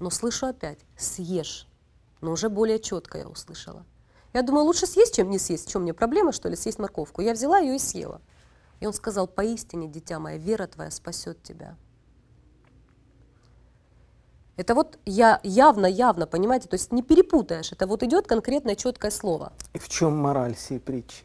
Но 0.00 0.10
слышу 0.10 0.46
опять, 0.46 0.80
съешь. 0.96 1.66
Но 2.24 2.32
уже 2.32 2.48
более 2.48 2.78
четко 2.78 3.18
я 3.18 3.28
услышала. 3.28 3.84
Я 4.32 4.40
думаю, 4.40 4.64
лучше 4.64 4.86
съесть, 4.86 5.14
чем 5.14 5.28
не 5.28 5.38
съесть. 5.38 5.68
В 5.68 5.70
чем 5.70 5.82
мне 5.82 5.92
проблема, 5.92 6.32
что 6.32 6.48
ли, 6.48 6.56
съесть 6.56 6.78
морковку? 6.78 7.20
Я 7.20 7.34
взяла 7.34 7.58
ее 7.58 7.76
и 7.76 7.78
съела. 7.78 8.22
И 8.80 8.86
он 8.86 8.94
сказал, 8.94 9.26
поистине, 9.26 9.88
дитя 9.88 10.18
мое, 10.18 10.38
вера 10.38 10.66
твоя 10.66 10.90
спасет 10.90 11.42
тебя. 11.42 11.76
Это 14.56 14.74
вот 14.74 14.98
я 15.04 15.38
явно, 15.42 15.84
явно, 15.84 16.26
понимаете, 16.26 16.66
то 16.66 16.76
есть 16.76 16.92
не 16.92 17.02
перепутаешь. 17.02 17.72
Это 17.72 17.86
вот 17.86 18.02
идет 18.02 18.26
конкретное 18.26 18.74
четкое 18.74 19.10
слово. 19.10 19.52
И 19.74 19.78
в 19.78 19.90
чем 19.90 20.16
мораль 20.16 20.56
сей 20.56 20.80
притчи? 20.80 21.24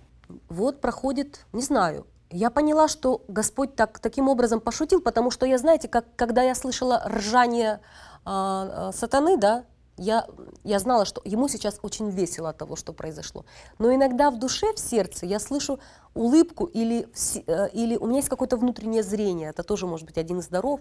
Вот 0.49 0.81
проходит, 0.81 1.45
не 1.53 1.61
знаю. 1.61 2.07
Я 2.29 2.49
поняла, 2.49 2.89
что 2.89 3.23
Господь 3.29 3.73
так, 3.77 3.99
таким 3.99 4.27
образом 4.27 4.59
пошутил, 4.59 4.99
потому 4.99 5.31
что 5.31 5.45
я, 5.45 5.57
знаете, 5.59 5.87
как, 5.87 6.13
когда 6.17 6.43
я 6.43 6.55
слышала 6.55 7.01
ржание 7.07 7.79
а, 8.25 8.91
сатаны, 8.91 9.37
да, 9.37 9.63
я, 9.99 10.25
я 10.63 10.79
знала, 10.79 11.05
что 11.05 11.21
ему 11.25 11.47
сейчас 11.47 11.79
очень 11.81 12.09
весело 12.09 12.49
от 12.49 12.57
того, 12.57 12.75
что 12.75 12.93
произошло. 12.93 13.45
Но 13.77 13.93
иногда 13.93 14.31
в 14.31 14.39
душе, 14.39 14.73
в 14.73 14.79
сердце 14.79 15.25
я 15.25 15.39
слышу 15.39 15.79
улыбку 16.15 16.65
или, 16.65 17.07
э, 17.47 17.69
или 17.73 17.97
у 17.97 18.05
меня 18.05 18.17
есть 18.17 18.29
какое-то 18.29 18.57
внутреннее 18.57 19.03
зрение, 19.03 19.49
это 19.49 19.63
тоже 19.63 19.85
может 19.85 20.05
быть 20.05 20.17
один 20.17 20.39
из 20.39 20.47
даров. 20.47 20.79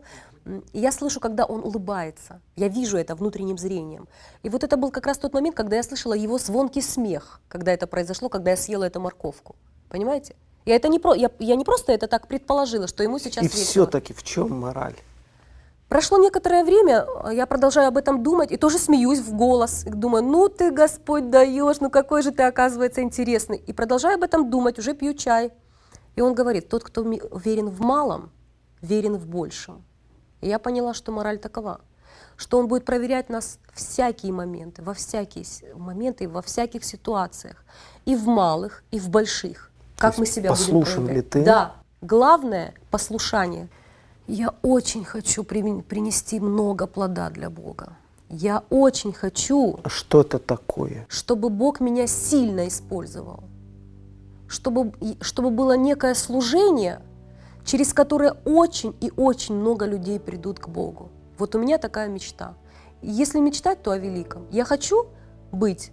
И 0.73 0.79
я 0.79 0.93
слышу, 0.93 1.21
когда 1.21 1.45
он 1.45 1.65
улыбается. 1.65 2.41
Я 2.57 2.69
вижу 2.69 2.97
это 2.97 3.15
внутренним 3.15 3.59
зрением. 3.59 4.09
И 4.43 4.49
вот 4.49 4.65
это 4.65 4.77
был 4.77 4.91
как 4.91 5.07
раз 5.07 5.19
тот 5.19 5.35
момент, 5.35 5.57
когда 5.57 5.77
я 5.77 5.83
слышала 5.83 6.15
его 6.15 6.39
звонкий 6.39 6.83
смех, 6.83 7.41
когда 7.49 7.73
это 7.73 7.87
произошло, 7.87 8.29
когда 8.29 8.53
я 8.53 8.57
съела 8.57 8.85
эту 8.85 9.01
морковку. 9.01 9.57
Понимаете? 9.89 10.37
Я, 10.65 10.77
это 10.77 10.89
не, 10.89 10.99
про, 10.99 11.15
я, 11.15 11.31
я 11.39 11.57
не 11.57 11.65
просто 11.65 11.93
это 11.93 12.09
так 12.09 12.27
предположила, 12.27 12.87
что 12.87 13.03
ему 13.03 13.19
сейчас 13.19 13.45
И 13.45 13.49
все-таки 13.49 14.13
в 14.13 14.23
чем 14.23 14.61
мораль? 14.61 14.97
Прошло 15.89 16.19
некоторое 16.19 16.65
время, 16.65 17.07
а 17.23 17.33
я 17.33 17.47
продолжаю 17.47 17.89
об 17.89 17.97
этом 17.97 18.23
думать 18.23 18.53
и 18.53 18.59
тоже 18.59 18.79
смеюсь 18.79 19.21
в 19.21 19.35
голос. 19.35 19.85
Думаю, 19.87 20.23
ну 20.23 20.49
ты, 20.51 20.71
Господь, 20.71 21.31
даешь, 21.31 21.81
ну 21.81 21.89
какой 21.89 22.23
же 22.23 22.31
ты, 22.31 22.43
оказывается, 22.43 23.01
интересный. 23.01 23.57
И 23.57 23.73
продолжаю 23.73 24.17
об 24.17 24.23
этом 24.23 24.51
думать, 24.51 24.79
уже 24.79 24.93
пью 24.95 25.15
чай. 25.15 25.51
И 26.15 26.21
он 26.21 26.35
говорит, 26.35 26.69
тот, 26.69 26.85
кто 26.85 27.03
верен 27.03 27.71
в 27.71 27.81
малом, 27.81 28.31
верен 28.83 29.17
в 29.17 29.27
большем. 29.27 29.83
И 30.43 30.49
я 30.49 30.59
поняла, 30.59 30.93
что 30.93 31.11
мораль 31.11 31.39
такова, 31.39 31.81
что 32.37 32.59
он 32.59 32.69
будет 32.69 32.85
проверять 32.85 33.31
нас 33.31 33.59
всякие 33.73 34.33
моменты, 34.33 34.83
во 34.83 34.93
всякие 34.93 35.45
моменты, 35.75 36.29
во 36.29 36.43
всяких 36.43 36.85
ситуациях, 36.85 37.65
и 38.05 38.15
в 38.15 38.27
малых, 38.27 38.85
и 38.91 39.01
в 39.01 39.09
больших. 39.09 39.71
Как 39.97 40.19
мы 40.19 40.27
себя 40.27 40.51
будем 40.51 40.65
послушен 40.65 41.01
ли 41.01 41.07
проявлять. 41.07 41.31
ты? 41.31 41.45
Да. 41.45 41.73
Главное– 42.03 42.75
послушание. 42.91 43.69
Я 44.29 44.55
очень 44.63 45.05
хочу 45.05 45.43
при- 45.43 45.81
принести 45.81 46.39
много 46.39 46.87
плода 46.87 47.31
для 47.31 47.49
Бога. 47.49 47.97
Я 48.29 48.63
очень 48.69 49.13
хочу, 49.15 49.79
Что 49.87 50.21
это 50.21 50.39
такое? 50.39 51.07
чтобы 51.09 51.49
Бог 51.49 51.81
меня 51.81 52.07
сильно 52.07 52.69
использовал. 52.69 53.45
Чтобы, 54.47 54.93
чтобы 55.23 55.51
было 55.51 55.77
некое 55.79 56.15
служение, 56.15 57.01
через 57.65 57.95
которые 57.95 58.33
очень 58.45 58.95
и 59.01 59.11
очень 59.17 59.55
много 59.55 59.87
людей 59.87 60.21
придут 60.21 60.59
к 60.59 60.69
Богу. 60.69 61.09
Вот 61.39 61.55
у 61.55 61.59
меня 61.59 61.79
такая 61.79 62.09
мечта. 62.09 62.55
Если 63.01 63.41
мечтать, 63.41 63.83
то 63.83 63.93
о 63.93 63.99
великом. 63.99 64.47
Я 64.51 64.65
хочу 64.65 65.07
быть. 65.53 65.91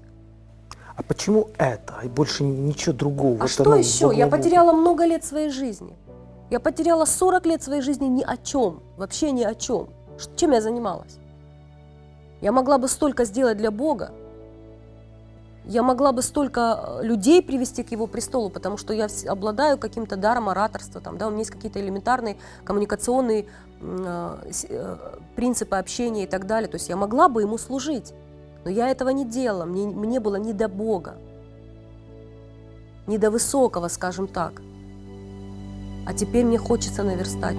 А 0.97 1.03
почему 1.03 1.49
это 1.57 1.99
и 2.03 2.07
больше 2.09 2.43
ничего 2.43 2.93
другого? 2.93 3.35
А 3.37 3.41
Вот 3.43 3.49
что 3.49 3.75
еще? 3.75 4.11
Я 4.13 4.27
потеряла 4.27 4.73
много 4.73 5.05
лет 5.05 5.23
своей 5.23 5.49
жизни. 5.49 5.93
Я 6.49 6.59
потеряла 6.59 7.05
40 7.05 7.45
лет 7.45 7.63
своей 7.63 7.81
жизни 7.81 8.05
ни 8.05 8.23
о 8.23 8.37
чем, 8.37 8.83
вообще 8.97 9.31
ни 9.31 9.43
о 9.43 9.55
чем. 9.55 9.89
Чем 10.35 10.51
я 10.51 10.61
занималась? 10.61 11.17
Я 12.41 12.51
могла 12.51 12.77
бы 12.77 12.87
столько 12.87 13.25
сделать 13.25 13.57
для 13.57 13.71
Бога. 13.71 14.11
Я 15.65 15.81
могла 15.81 16.11
бы 16.11 16.21
столько 16.21 16.99
э, 17.01 17.03
людей 17.03 17.41
привести 17.41 17.81
к 17.81 17.91
Его 17.91 18.05
престолу, 18.05 18.51
потому 18.51 18.77
что 18.77 18.93
я 18.93 19.07
обладаю 19.27 19.79
каким-то 19.79 20.15
даром 20.15 20.47
ораторства, 20.47 21.01
там, 21.01 21.17
да, 21.17 21.27
у 21.27 21.31
меня 21.31 21.39
есть 21.39 21.49
какие-то 21.49 21.79
элементарные 21.79 22.37
коммуникационные 22.63 23.47
э, 23.81 24.51
э, 24.69 24.97
принципы 25.35 25.75
общения 25.77 26.25
и 26.25 26.27
так 26.27 26.45
далее. 26.45 26.69
То 26.69 26.75
есть 26.75 26.87
я 26.87 26.95
могла 26.95 27.29
бы 27.29 27.41
Ему 27.41 27.57
служить, 27.57 28.13
но 28.63 28.69
я 28.69 28.89
этого 28.89 29.09
не 29.09 29.25
делала, 29.25 29.65
мне, 29.65 29.87
мне 29.87 30.19
было 30.19 30.35
не 30.35 30.53
до 30.53 30.67
Бога, 30.67 31.15
не 33.07 33.17
до 33.17 33.31
высокого, 33.31 33.87
скажем 33.87 34.27
так. 34.27 34.61
А 36.05 36.13
теперь 36.13 36.45
мне 36.45 36.57
хочется 36.57 37.03
наверстать. 37.03 37.57